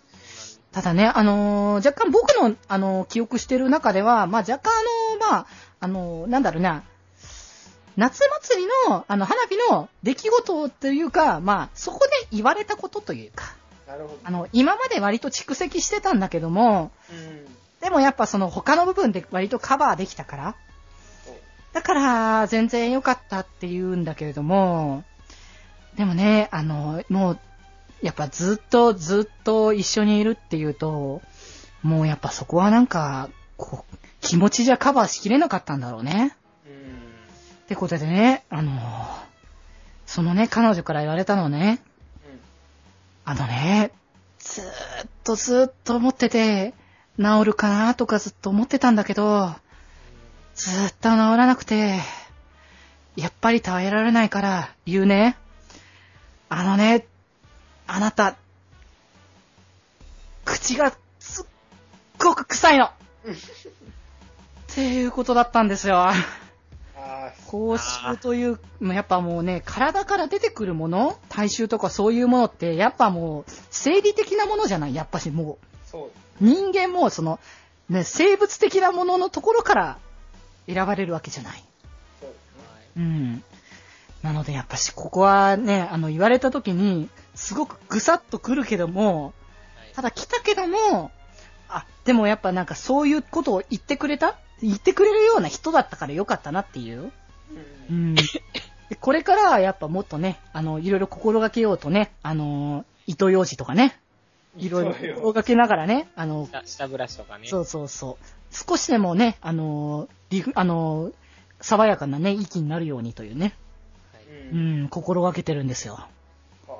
[0.71, 5.47] ただね、あのー若干僕の、あのー記憶してる中では、まあ若干あのーまあ、
[5.79, 6.83] あのーなんだろうな、
[7.97, 13.55] 夏祭りの、あの、花火の出来事というか、まあ、そこで言われたことというか。
[14.23, 17.45] あの、今まで割と蓄積してたんだけども、うん。
[17.81, 20.55] でもやっぱその他の部分で割とカバーできたから、
[21.73, 25.03] だから全然良かったって言うんだけれども、
[25.97, 27.39] でもね、あの、もう
[28.01, 31.21] やっぱずっとずっと一緒にいるっていうと、
[31.81, 36.35] もうやっぱそこはなんか、こう、気持ちじゃカバーしきれなかったんだろうね。
[36.65, 36.71] うん。
[36.71, 38.71] ってことでね、あの
[40.05, 41.81] そのね、彼女から言われたのはね、
[43.25, 43.91] あのね、
[44.39, 44.69] ずーっ
[45.23, 46.73] とずっと思ってて、
[47.19, 49.53] 治るかなとかずっと思ってたんだけど、
[50.55, 51.99] ずーっと治らなくて、
[53.15, 55.37] やっぱり耐えられないから言うね。
[56.49, 57.05] あのね、
[57.87, 58.37] あなた、
[60.45, 61.45] 口がすっ
[62.17, 62.85] ごく臭いの。
[62.85, 62.89] っ
[64.67, 66.07] ていうことだったんですよ。
[67.47, 76.07] 口臭という、まあやっぱもうね、体から出てくるもの体臭とかそういうものって、やっぱもう、生理的なものじゃないやっぱしもそう。
[76.07, 77.39] う、人間もその、
[77.89, 79.97] ね、生物的なもののところから
[80.67, 81.63] 選ばれるわけじゃない。
[82.19, 82.35] そうね。
[82.97, 83.43] うん。
[84.21, 89.33] なのでやっぱし、ここはね、あの、言われた時に、すごくぐさっとくるけども、
[89.95, 91.11] ただ来たけども、
[91.73, 94.35] あ、でもやっぱなんかそういうことを言ってくれた？
[94.61, 97.05] 言ってくれるような人だったからよかったなっていう。
[97.07, 97.11] う。
[97.89, 98.15] うん
[98.99, 103.97] これからはやっぱもっとね、あの、いろいろ心がけようとね、あの、糸ようじとかね、
[104.57, 107.47] いろいろ心がけながらね、あの、下下ブラシとかね。
[107.47, 108.25] そうそうそう。
[108.53, 111.13] 少しでもね、あの、リフあの、
[111.61, 113.55] 爽やかなね、息になるようにというね、
[114.13, 114.23] はい。
[114.25, 114.55] う。
[114.55, 115.93] うんん、心がけてるんですよ。
[116.67, 116.77] は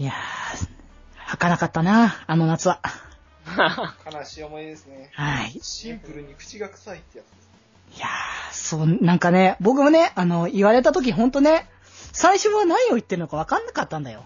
[0.00, 0.68] いやー、
[1.14, 2.80] 儚かったな、あの夏は。
[3.46, 5.10] あ 悲しい思い出ですね。
[5.12, 5.58] はい。
[5.62, 7.98] シンプルに口が臭いってやつです。
[7.98, 11.68] いやー、そう、なんかね、僕もね、あの、言われた時ほんとね、
[12.12, 14.24] 最初は何を言ってるのか分かんなかったんだよ。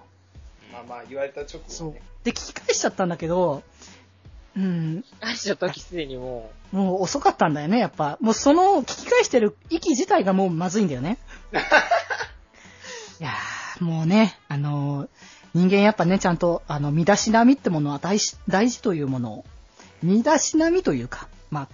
[0.72, 2.02] まあまあ、言われた直そう後ね。。
[2.24, 3.62] で、聞き返しちゃったんだけど、
[4.56, 8.18] うん、返した時すでにももう遅かったんだよね、やっぱ。
[8.20, 11.18] もうその聞き返してる息自体がもうまずいんだよね。
[13.20, 15.08] いやー、もうね、あのー
[15.58, 19.44] 人間やっぱね、ちゃんと、あの、身だしなみってものは大事、大事というものを、
[20.04, 21.68] 身だしなみというか、まあ、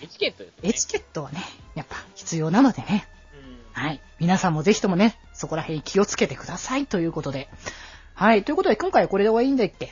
[0.00, 0.68] う、エチケットですね。
[0.70, 1.42] エチケットはね、
[1.74, 3.08] やっぱ必要なのでね。
[3.34, 3.82] うん。
[3.82, 4.00] はい。
[4.20, 7.48] 皆さんもぜひともね、そこら辺気をつけてくださいということで。
[8.14, 8.44] はい。
[8.44, 9.86] ということで、今回はこれで終わりんだっけ？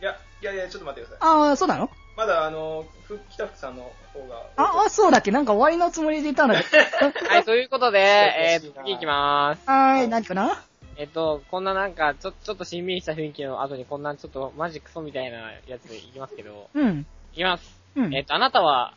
[0.00, 1.28] いや、いやいや、ちょっと待ってください。
[1.50, 1.88] あー、そうなの？
[2.16, 4.42] まだ、あの、ふ北福さんの方が。
[4.56, 5.30] あ、あ、そうだっけ？
[5.30, 6.64] なんか終わりのつもりでいたので。
[7.28, 9.70] はい、ということで、えーと、次行きまーす。
[9.70, 10.60] はーい、何かな？
[10.96, 17.06] えっと、こんななんか、ちょ、ちょっとしんみりした雰囲気の後に、こんなちょっとマジクソみたいなやつでいきますけど、うん。
[17.32, 17.80] いきます。
[17.96, 18.14] うん。
[18.14, 18.94] えっと、あなたは、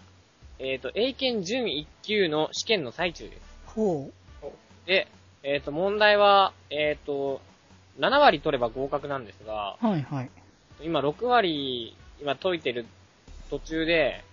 [0.59, 3.41] えっと、英検準1級の試験の最中です。
[3.65, 4.11] ほ
[4.85, 5.07] で、
[5.43, 7.41] えっと、問題は、えっと、
[7.99, 9.85] 7割取れば合格なんですが、う。
[9.85, 10.31] はいはい。
[10.81, 12.85] 今6割、今解いてる
[13.49, 14.23] 途中で、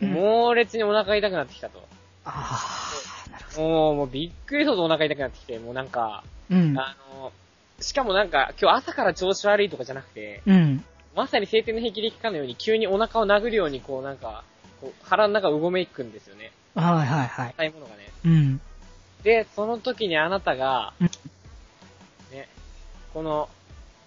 [0.00, 1.82] うん猛烈にお腹痛くなってきたと。
[2.26, 6.35] あー、なるほもう、もうびっくりするほどお腹痛くなってきて、もうなんか、ど。
[6.50, 6.78] うん。
[6.78, 7.32] あの、
[7.80, 10.84] しかもなんか、今日朝から調子悪いとかじゃなくて、うん。
[11.14, 14.44] まさに晴天の霹靂かのように急にお腹を殴るようにこうなんか、
[14.80, 16.52] こう腹の中うごめいくんですよね。
[16.74, 17.50] はいはいはい。
[17.52, 18.08] 硬いものがね。
[18.24, 18.60] うん。
[19.22, 21.06] で、その時にあなたがうん、
[22.36, 22.48] ね、
[23.14, 23.48] この、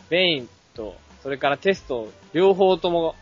[0.10, 3.16] ベインと、それからテスト、両方とも、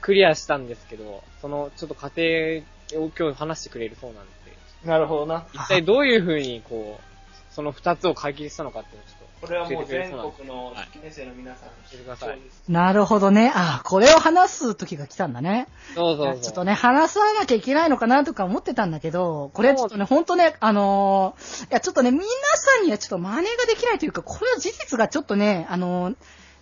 [0.00, 2.22] クリアしたんですけど、その、ちょっと過程
[2.94, 4.30] を今日話してくれるそうなんで、
[4.84, 5.46] なるほどな。
[5.52, 7.15] 一体どういう風に、こう、
[7.56, 12.38] その二つを解決したのかっていうのをちょっと、これはもう全国の受験生の皆さん、教えてください
[12.68, 13.50] なるほどね。
[13.54, 15.66] あ、これを話す時が来たんだね。
[15.94, 16.40] そうそうそう。
[16.42, 26.16] ちょっとね、話さなきゃいけないのかなとか思ってたんだけど、これちょっとね、ほんとね、あのーいや、ちょっとね、皆さんにはちょっと真似ができないというか、この事実がちょっとね、あのー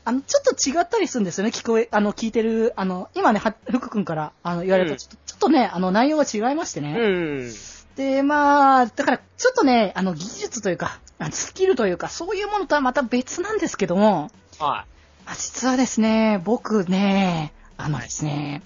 [0.05, 6.95] あの、ちょっと違ったりするんですよね、聞こえ、あの、聞いてる、あの、今ね、は福くんから、あの、言われた、うんちょっと、ちょっとね、あの、内容が違いましてね。
[6.97, 7.07] う
[7.47, 7.53] ん。
[7.97, 10.99] で、まあ、だから、ちょっとね、あの、技術というか、
[11.31, 14.85] スキルというか、そういうものとはまた別なんですけども、は
[15.25, 18.63] まあ、実はですね、僕ね、あのですね、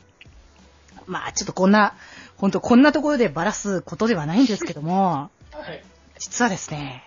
[1.07, 1.95] まあちょっとこんな、
[2.37, 5.83] ほんとこんなところでばらすことではないんですけども、はい。
[6.19, 7.05] 実はですね、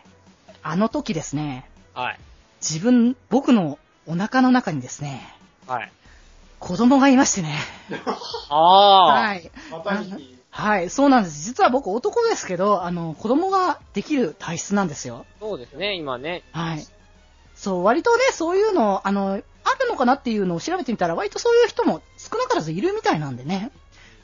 [0.64, 2.00] あの時ですね、い。
[2.00, 2.20] はい。
[2.62, 5.22] 自分、僕のお腹の中にですね、
[5.68, 5.92] はい。
[6.60, 7.58] 子供がいましてね。
[8.50, 9.06] ああ。
[9.06, 9.52] はい。
[9.72, 10.41] マタニティ。
[10.52, 11.44] はい、そうなんです。
[11.44, 15.26] 実は僕男ですけど、あの、子供ができる体質なんですよ。
[15.40, 16.44] そうですね、今ね。
[16.52, 16.86] はい。
[17.56, 19.44] そう、割とね、そういうの、あの、ある
[19.90, 23.72] のかなっていうのを調べてみたら、割とそういう人も少なからずいるみたいなんでね。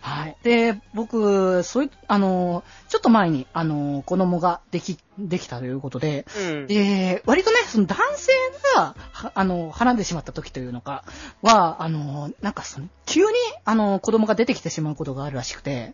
[0.08, 0.38] はい。
[0.42, 6.68] で、僕、そういう、あの、ちょっと前に、あの、子供ができ、できたということで、うん。
[6.68, 8.32] で、割とね、その男性
[8.76, 11.04] が、はあの、はらんでしまった時というのか、
[11.42, 13.28] は、あの、なんかその、急に、
[13.66, 15.92] あの、子供が出てきてしまうことがあるらしくて。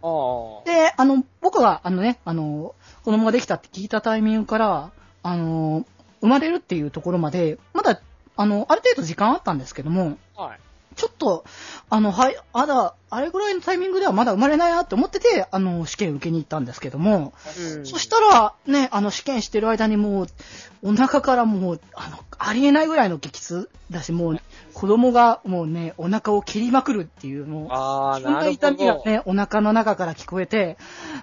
[0.66, 4.92] で、あの、僕が、あのね、あの、子供ができたって聞いたタイミングから、
[5.24, 5.86] あの、
[6.22, 8.00] 生まれるっていうところまで、まだ、
[8.36, 10.60] あの、ある程度時間あったんですけども、はい。
[10.96, 11.46] ちょっと、
[11.90, 20.28] あの、はい、あだ、あれぐらいのタイミングではまだ生まれないなって思ってて、あの、試験受けに行ったんですけども、うんそしたら、ね、あの、試験してる間にもう、
[20.84, 24.40] お腹からもう、あの、ありえないぐらいの激痛だし、もう、
[24.74, 29.04] 子供がもうね、お腹を切りまくるっていう、もう、そんな痛みがど。
[29.06, 30.78] ね、お腹の中から聞こえて、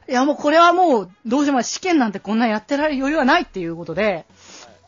[0.09, 4.25] いやもうこれはもう、どうしようも試験なんてこんなやってられる余裕はないっていうことで、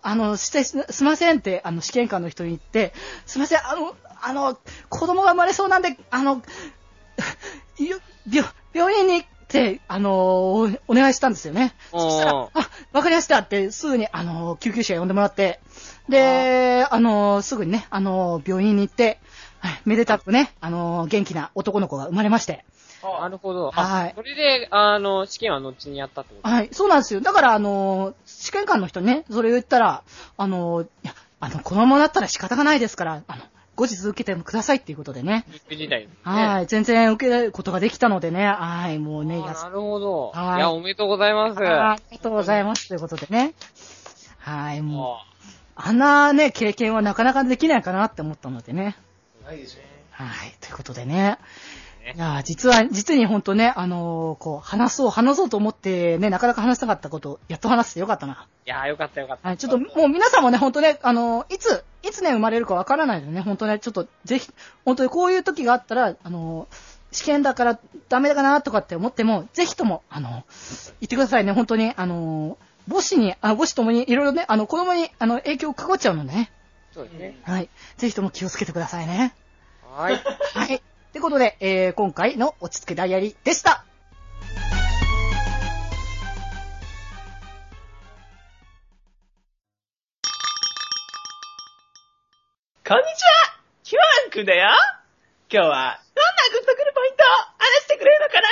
[0.03, 2.93] あの、して、すすいませんって、あの、試験官の人に言って、
[3.25, 6.43] すいません、あの、あの、子供が生まれそうなんで、あの、
[7.79, 11.75] 病、病院に行って、あの、おお願いしたんですよね。
[11.91, 12.49] そしたら、あ、
[12.93, 15.61] わかりましたって、すぐに、あの、救急車呼んでもらって、
[16.09, 19.19] で、あの、すぐにね、あの、病院に行って、
[19.63, 22.65] はいめでたくね、あの、元気な男の子が生まれまして。
[23.03, 23.71] なるほど。
[23.75, 26.49] あはい、それで、あの、試験は後にやったってこと？
[26.49, 27.21] はい、そうなんですよ。
[27.21, 30.03] だから、あの、試験官の人にね、それを言ったら、
[30.37, 33.43] あの、いや、あの、このままだったら仕方がないですから、あの、
[33.75, 35.45] 後日受けてもくださいっていうことでね。
[35.49, 36.17] 緊急事態ですね。
[36.23, 40.31] はい、全然受けることができたのでね、はい、もうね、なるほど。
[40.35, 41.59] はいいや、おめでとうございます。
[41.59, 43.55] ありがとうございますということでね。
[44.39, 45.19] はい、もう、も
[45.75, 48.97] あんなね、経験はなかなかできないかなって思ったのでね。
[49.47, 49.81] ないでしょ。
[50.11, 51.39] はい、ということでね。
[52.03, 58.33] ねいやー実は、実に本当ね、あのーこう、話そう、話そうと思ってね、なかなか話したかったこと、やっと話してよかったな。
[58.33, 58.37] う
[58.67, 59.49] いやー、よかったよかった。
[59.49, 64.51] はい、ちょっともう皆さんもね、本当ね、あのーいつ、いつね、生まれるかわからないのでね、本当ね、ちょっと、ぜひ、
[64.85, 67.79] 本当にこういう時があったら、あのー試験だから
[68.09, 72.57] ダメだなとかって思っても、ぜひとも、あのー言ってくださいね、本当に、あのー
[72.91, 76.51] 母子に、あ母子ともにいろいろね、あの、子供に、あの、影響かかっちゃうのでね。
[76.93, 77.39] そうですね。
[77.45, 77.69] はい。
[77.97, 79.35] ぜひとも気をつけてくださいね。
[79.95, 80.15] はい。
[80.55, 80.83] はい。
[81.13, 83.85] ってことで、えー、今回の落ち着けダイアリーでした。
[92.89, 94.71] こんにちはキワンくんだよ
[95.53, 95.91] 今日は、どんな
[96.51, 97.27] グッとくるポイントを
[97.59, 98.49] 話してくれるのかな？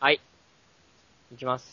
[0.00, 0.20] はい。
[1.34, 1.66] いきます。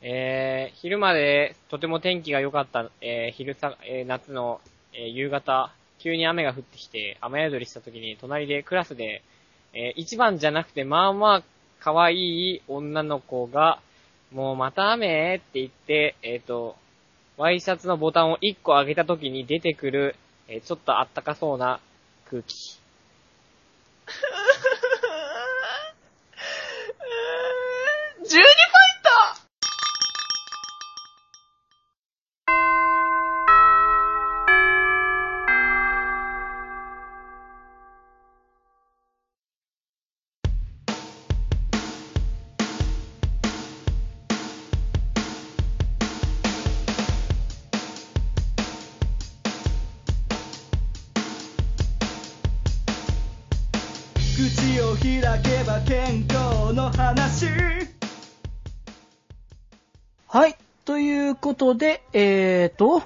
[0.00, 4.62] えー、昼までとても天気が良かった、えー、昼さ、えー、夏の、
[4.94, 5.70] えー、夕方、
[6.02, 9.22] 急に雨が降ってきて、雨宿りした時に隣でクラスで、
[9.72, 11.42] えー、一番じゃなくて、まあまあ、
[11.80, 13.80] 可愛い女の子が、
[14.32, 16.76] もうまた雨って言って、えっ、と、
[17.36, 20.16] ワイシャツのボタンを1個上げた時に出てくる、
[20.48, 21.80] えーちょっとあったかそうな
[22.28, 22.54] 空気。
[28.22, 28.28] 12
[61.52, 63.02] ことで、えーと、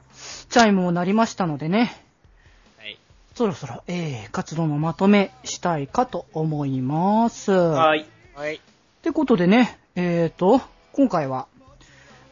[0.50, 2.00] チャイムも鳴りましたのでね、
[2.78, 2.96] はい。
[3.34, 7.50] そろそろ、えー、活動のまとめしたいかと思います。
[7.50, 8.06] はい。
[8.36, 8.54] はい。
[8.54, 8.60] っ
[9.02, 10.60] てことでね、えーと、
[10.92, 11.48] 今回は、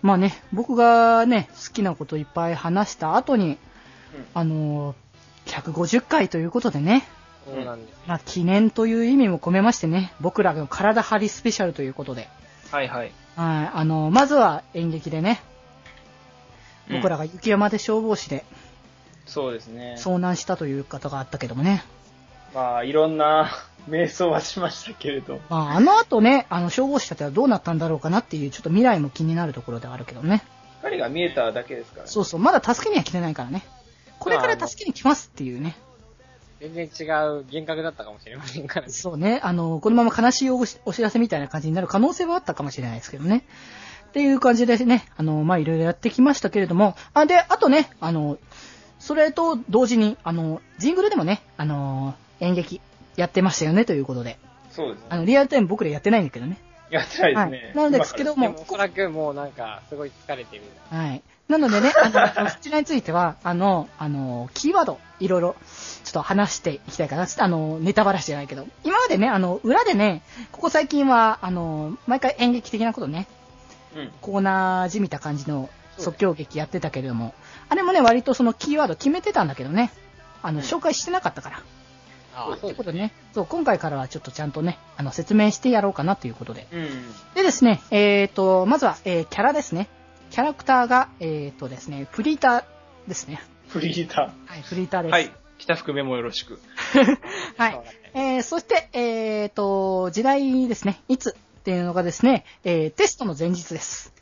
[0.03, 3.59] まあね、僕がね、好きなこといっぱい話した後に、
[4.35, 7.09] あのー、150回ということでね、
[7.45, 7.99] そうなんです。
[8.07, 12.29] まあ記念という意味も込めましてね、僕らの体張りスペシャルということで、
[12.71, 13.11] はいはい。
[13.35, 15.43] はい、あのー、まずは演劇でね、
[16.91, 18.45] 僕らが雪山で消防士で
[19.27, 19.97] そうですね。
[19.99, 21.85] 遭難したという方があったけどもね、
[22.55, 23.51] まあ、いろんな
[23.89, 25.41] 瞑想はしましたけれど。
[25.51, 30.43] まあ、あの後ね、あの消防士たちはどうなったんだろうかなっていう、ちょっと未来も気になるところではあるけどね。
[30.79, 32.11] 光が見えただけですからね。
[32.11, 33.63] そうそう、まだ助けには来てないからね。
[34.19, 35.77] これから助けに来ますっていうね。
[36.61, 38.93] 全然違う幻覚だったかもしれませんからね。
[38.93, 43.45] そうね、あの、このまま悲しいお知らせみたいな感じになる可能性はあったかもしれないですけどね。
[44.15, 48.39] っていう感じでね、あの、まあ、いろいろやってきましたけれども、あ、で、あとね、あの、
[49.01, 52.81] それと同時に、あの、ジングルでもね、あの、演劇
[53.17, 54.39] やってましたよねということで、
[54.71, 55.07] そうですね。
[55.09, 56.59] あの、リアルタイム僕らやってないんだけどね。
[56.91, 57.73] やってないですはいね。。
[57.75, 60.63] なのですけどもおそらくもうなんか、すごい疲れてる。
[60.91, 61.23] はい。
[61.49, 65.57] なのでね、あの、そちらについては、あの、あの、キーワード、いろいろ、
[66.05, 67.27] ちょっと話していきたいかな。
[67.39, 68.65] あの、ネタバラシじゃないけど。
[68.85, 73.44] 今までね、あの、裏でね、ここ最近は、あの、毎回演劇的なことね、うん。
[74.21, 77.35] コーナーじみた感じの即興劇やってたけれども、
[77.69, 79.93] あれもね、割とそのキーワード決めてたんだけどね、
[80.43, 81.63] あの、紹介してなかったから。
[82.37, 86.67] ああ、とそううことでね、そう、今回からはちょっとちゃんとね、あの、説明してやろうかなということで。
[86.73, 86.89] うん。
[87.35, 89.89] でですね、えーと、まずは、えーキャラですね。
[90.31, 92.65] キャラクターが、えーとですね、フリーター
[93.09, 93.41] ですね。
[93.69, 95.11] フリータはい、フリーターでー。
[95.11, 95.13] す。
[95.13, 95.33] はい。
[95.59, 96.61] 北福メモよろしく。
[97.57, 97.81] はい。
[98.15, 101.01] えー、そして、えーと、時代ですね。
[101.09, 104.13] いつっていうのがですね、えー、テストの前日です。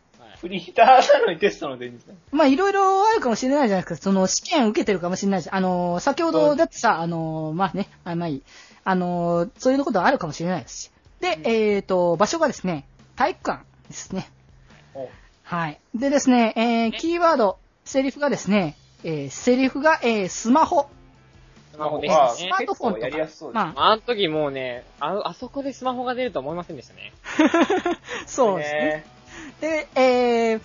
[0.40, 2.14] フリーターなのにテストの前日ね。
[2.30, 4.04] まあ、いろいろあるかもしれないじゃないですか。
[4.04, 8.42] その、試験受けてるかもしれないし、あのー、先ほどだってさ、あのー、まあね、あまあいい。
[8.84, 10.90] あのー、そういうことあるかもしれないですし。
[11.18, 12.86] で、えーと、場所がですね、
[13.16, 14.30] 体育館ですね。
[14.94, 15.08] お
[15.42, 15.80] はい。
[15.96, 20.88] でですね、えー、キーワード、セリフがですね、えー、セリフが、えー、スマホ。
[21.72, 22.58] スマホでねスマ。
[22.58, 27.12] ートフォンやりやすそうですまあ、あの時もうね、あ、あそこでスマホが出るとは思いませんでしたね。
[28.26, 29.06] そうですね。
[29.60, 30.60] で、えー、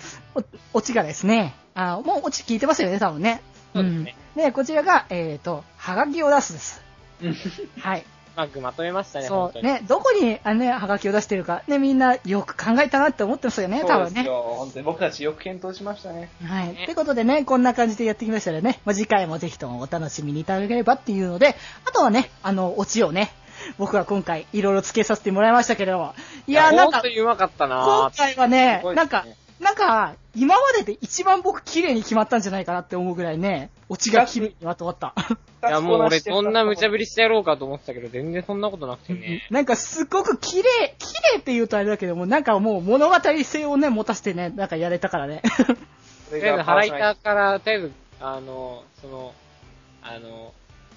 [0.73, 3.41] お、オチがですね、あもうオチ聞いてますよね、多分ね。
[3.73, 4.15] そうですね。
[4.35, 4.43] うん。
[4.43, 6.81] で、こちらが、えーと、はがきを出すです。
[7.79, 8.05] はい。
[8.37, 9.37] うまくまとめましたね、そう。
[9.39, 9.65] 本当に。
[9.65, 14.09] ね、どこに、あのね、はがきを出してるか、ね、みんなよく考えたなって思ってますよね、多分ね。
[14.09, 14.55] そうですよ。
[14.59, 16.29] 本当に僕たちよく検討しましたね。
[16.45, 16.67] はい。
[16.73, 23.31] ねってことでね、こんな感じでやってきましたらね、まあ、次回もぜひともお楽しみにいただければっていうので、あとはね、あの、オチをね、
[23.79, 26.13] 僕は今回いろいろ付けさせてもらいましたけれども、
[26.45, 29.25] いや、なんかうまかった今な回はねねなんか、
[29.59, 35.13] なんか、今までで一番僕綺麗に決まったんじゃないかなって思うぐらいね、オチが綺麗にまとまった。
[35.67, 39.47] いや、もう俺そんな無茶ぶりしてやろうかと思ってたけど、全然そんなことなくてね。
[39.51, 45.41] なんかすごく綺麗、綺麗って言うとあれだけども、なんかもう物語性をね、持たせてね、なんかやれたからね。
[46.29, 49.33] とりとりあえず、腹板から、とりあえず、あの、その、
[50.01, 50.53] あの、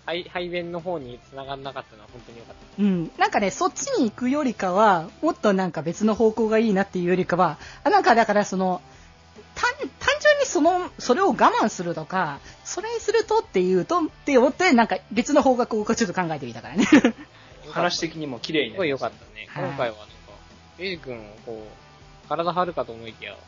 [0.07, 2.83] 排、排便の方に繋がんなかったのは本当に良かった。
[2.83, 3.11] うん。
[3.19, 8.81] なんかね、そっちに行くよりかは、もっとなんか別の方向がいいなっていうよりかは、あなんかだからその、
[9.55, 16.87] 単、単純にその、それを我慢するとか、それにするとっていうと、って思って、なんか別の方角をちょっと考えてみたからね。
[17.71, 19.47] 話的にも綺麗にすごいなりまし良かったね。
[19.49, 20.13] はい今回はなんか、
[20.79, 23.39] エイジ君をこう、体張るかと思いきや、ね、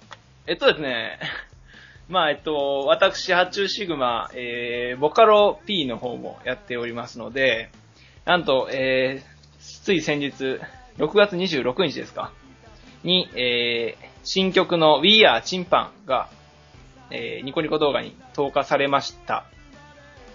[0.47, 1.19] えっとですね、
[2.09, 7.71] まあ、えっと、私、発注シグマ、えー、ボカロ P の方もやっておりますので、
[8.25, 10.61] なんと、えー、つい先日、
[10.99, 12.33] 6月26日ですか、
[13.03, 16.29] に、えー、新曲の We Are チンパンが、
[17.11, 19.45] えー、ニコニコ動画に投下されました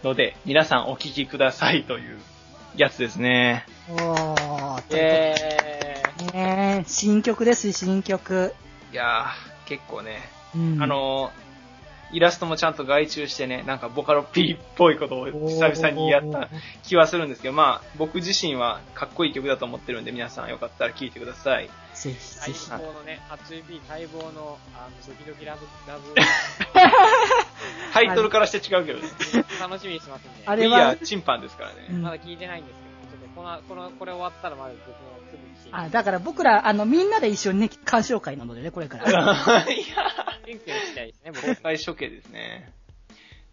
[0.04, 2.20] ので、皆さんお聴きくださいという
[2.76, 3.66] やつですね。
[3.90, 8.54] おー、えことでね、新曲です、新曲。
[8.92, 10.20] いやー、結構ね、
[10.56, 10.82] うん。
[10.82, 11.45] あ、のー、
[12.12, 16.50] イラストもちゃんと外注してね、なんかボカロ P っぽいことを久々にやった
[16.84, 21.70] 気はするんですけど、まあ、僕自身はかっこいい曲だと思ってるんで、皆さんよかったら聴いてください。
[21.94, 22.72] ぜひぜ待ひ。
[22.72, 26.16] 望のね、8B 待望の、あの、ドキドキラブ、ラブ、
[27.94, 29.08] タイトルからして違うけどね。
[29.60, 30.44] 楽しみにしてますんで。
[30.46, 31.88] あれは are チンパンですからね。
[31.90, 32.85] うんまだ聞いてないんです
[33.36, 34.96] この、この、これ終わったらまだ僕も
[35.60, 39.04] すぐにあ、だから僕ら、あの、みんなで一緒にね、鑑賞会なのでね、これから。
[39.12, 39.26] いや
[40.46, 42.72] 元気にしたいですね、僕公開処刑ですね。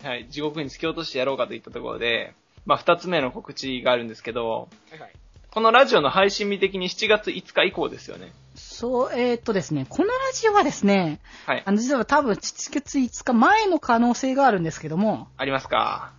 [0.03, 5.13] はい、地獄に突き落としてやろうかといったところで、まあ、二つ目の告知があるんですけど、はいはい。
[5.51, 8.33] このラジオの配信日的に7月5日以降ですよね。
[8.55, 11.71] そう、えー、っとですね、このラジオはですね、はいあ。
[11.73, 16.13] の、実は多分、7月5日前の可能性があるんですけども、ありますか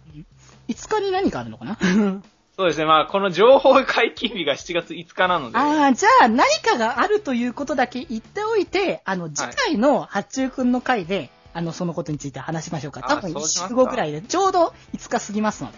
[0.67, 1.77] ？5日に何かあるのかな？
[2.55, 2.85] そうですね。
[2.85, 5.57] まあ、この情報解禁日が7月5日なので。
[5.57, 13.01] ああ、じゃあ何かがあるということだけ言っておいて、あの、次回の八中くんの回で、あの、そのことについて話しましょうか。
[13.03, 15.77] あ多分1そうしますか週後ぐらいで、ちょうど5日過ぎますので、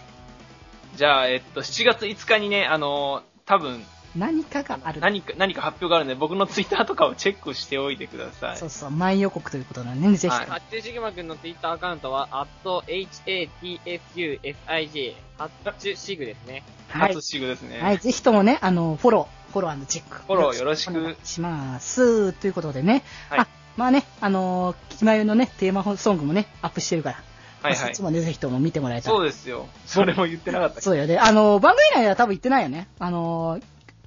[0.96, 3.82] じゃあ、えっと、7月5日にね、あの、多分、
[4.16, 5.00] 何かがある。
[5.00, 8.56] 何か、何か発表があるんで、僕のツイッターとかをチェックしておいてください。
[8.56, 10.46] そうそう、前予告ということなんでね、ぜひとも。
[10.46, 16.62] はハッチューシグマくんのツイッターアカウントは、アット HATSUSIG、ハッチュシグですね。
[16.88, 17.20] はい初。
[17.20, 17.80] シグですね。
[17.80, 20.18] はい、ぜひともね、あの、フォロー、フォローチェック。
[20.18, 22.32] フォローよろしくお願いします。
[22.32, 23.02] ということでね。
[23.28, 27.16] はいあ、まあね、あのー、キマユのね、テーマソングもね、アップしてるから。
[27.16, 27.26] はいはい
[27.62, 28.02] まあそっち。
[28.02, 29.16] もね、ぜひとも見てもらえたら。
[29.16, 29.66] そうですよ。
[29.86, 31.18] それも言ってなかったそうよね。
[31.18, 32.88] あのー、番組内では多分言ってないよね。
[32.98, 33.62] あのー、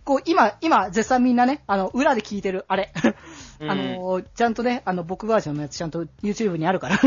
[0.10, 2.91] こう、今、今、絶賛みんなね、あの、裏で聞いてる、あれ。
[3.60, 6.99] うんあのー、ちゃんとね、あの、僕バージョンのやつちゃんと YouTube にあるから。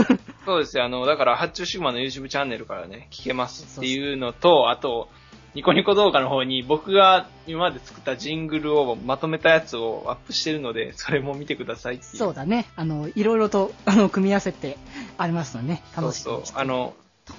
[0.46, 0.84] そうですよ。
[0.84, 5.09] あの、だから、発注シグマの YouTube チャンネルからね、聞けますっていうのと、あと、
[5.55, 12.16] ニコニコ動画の方に僕が今まで作ったジングルをまとめたやつをアップしてるので、それも見てくださいっていう。
[12.18, 12.66] そうだね。
[12.76, 14.78] あの、いろいろと、あの、組み合わせて
[15.18, 16.61] ありますのでね、そう楽しみそうにして。
[16.61, 16.94] あの、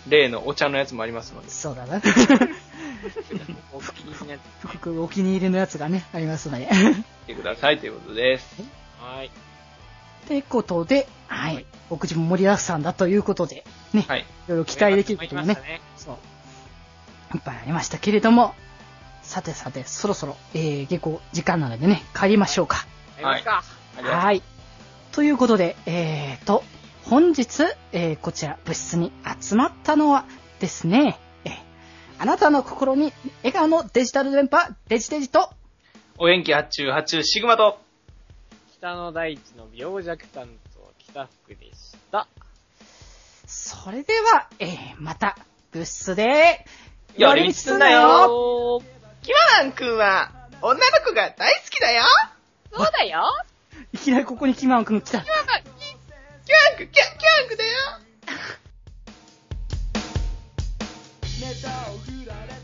[0.09, 1.49] 例のお茶のやつもありますので。
[1.49, 2.01] そうだな。
[3.73, 6.69] お気に入りのや僕お気に入りのやつがね、ありますので。
[7.27, 8.55] 見てくださいということです。
[8.55, 9.03] つ。
[9.03, 9.27] はい。
[9.27, 9.29] っ
[10.27, 11.55] てことで、はい。
[11.55, 13.63] はい僕自分盛りだくさんだということで、
[13.93, 14.21] ね、はい。
[14.21, 15.81] いろいろ期待できることもね。
[15.95, 17.37] そう。
[17.37, 18.55] いっぱいありましたけれども、
[19.21, 22.87] さてさて、そろそろ、えー、結構時間なのでね、帰りましょうか。
[23.17, 23.63] やりますか。
[23.97, 24.41] ありがとうはい。
[25.11, 26.63] ということで、えーと、
[27.03, 30.25] 本日、えー、こちら、部室に集まったのは
[30.59, 31.22] ですね、えー、
[32.19, 35.49] あなたの心に笑顔のデジタル電波、デジデジと、
[36.17, 37.79] お元気発注発注シグマと、
[38.77, 42.27] 北の大地の病弱担当、北福でした。
[43.45, 45.37] それでは、えー、また、
[45.71, 46.65] 部室で、
[47.17, 48.81] 寄り道すんなよ。
[49.21, 52.03] キマラン君は、女の子が大好きだよ。
[52.71, 53.23] そうだよ。
[53.91, 55.21] いきなりここにキマンくん来た。
[55.21, 55.45] キマン
[56.77, 57.73] ク、キャ、キャンクだよ
[61.43, 62.62] ネタを振られ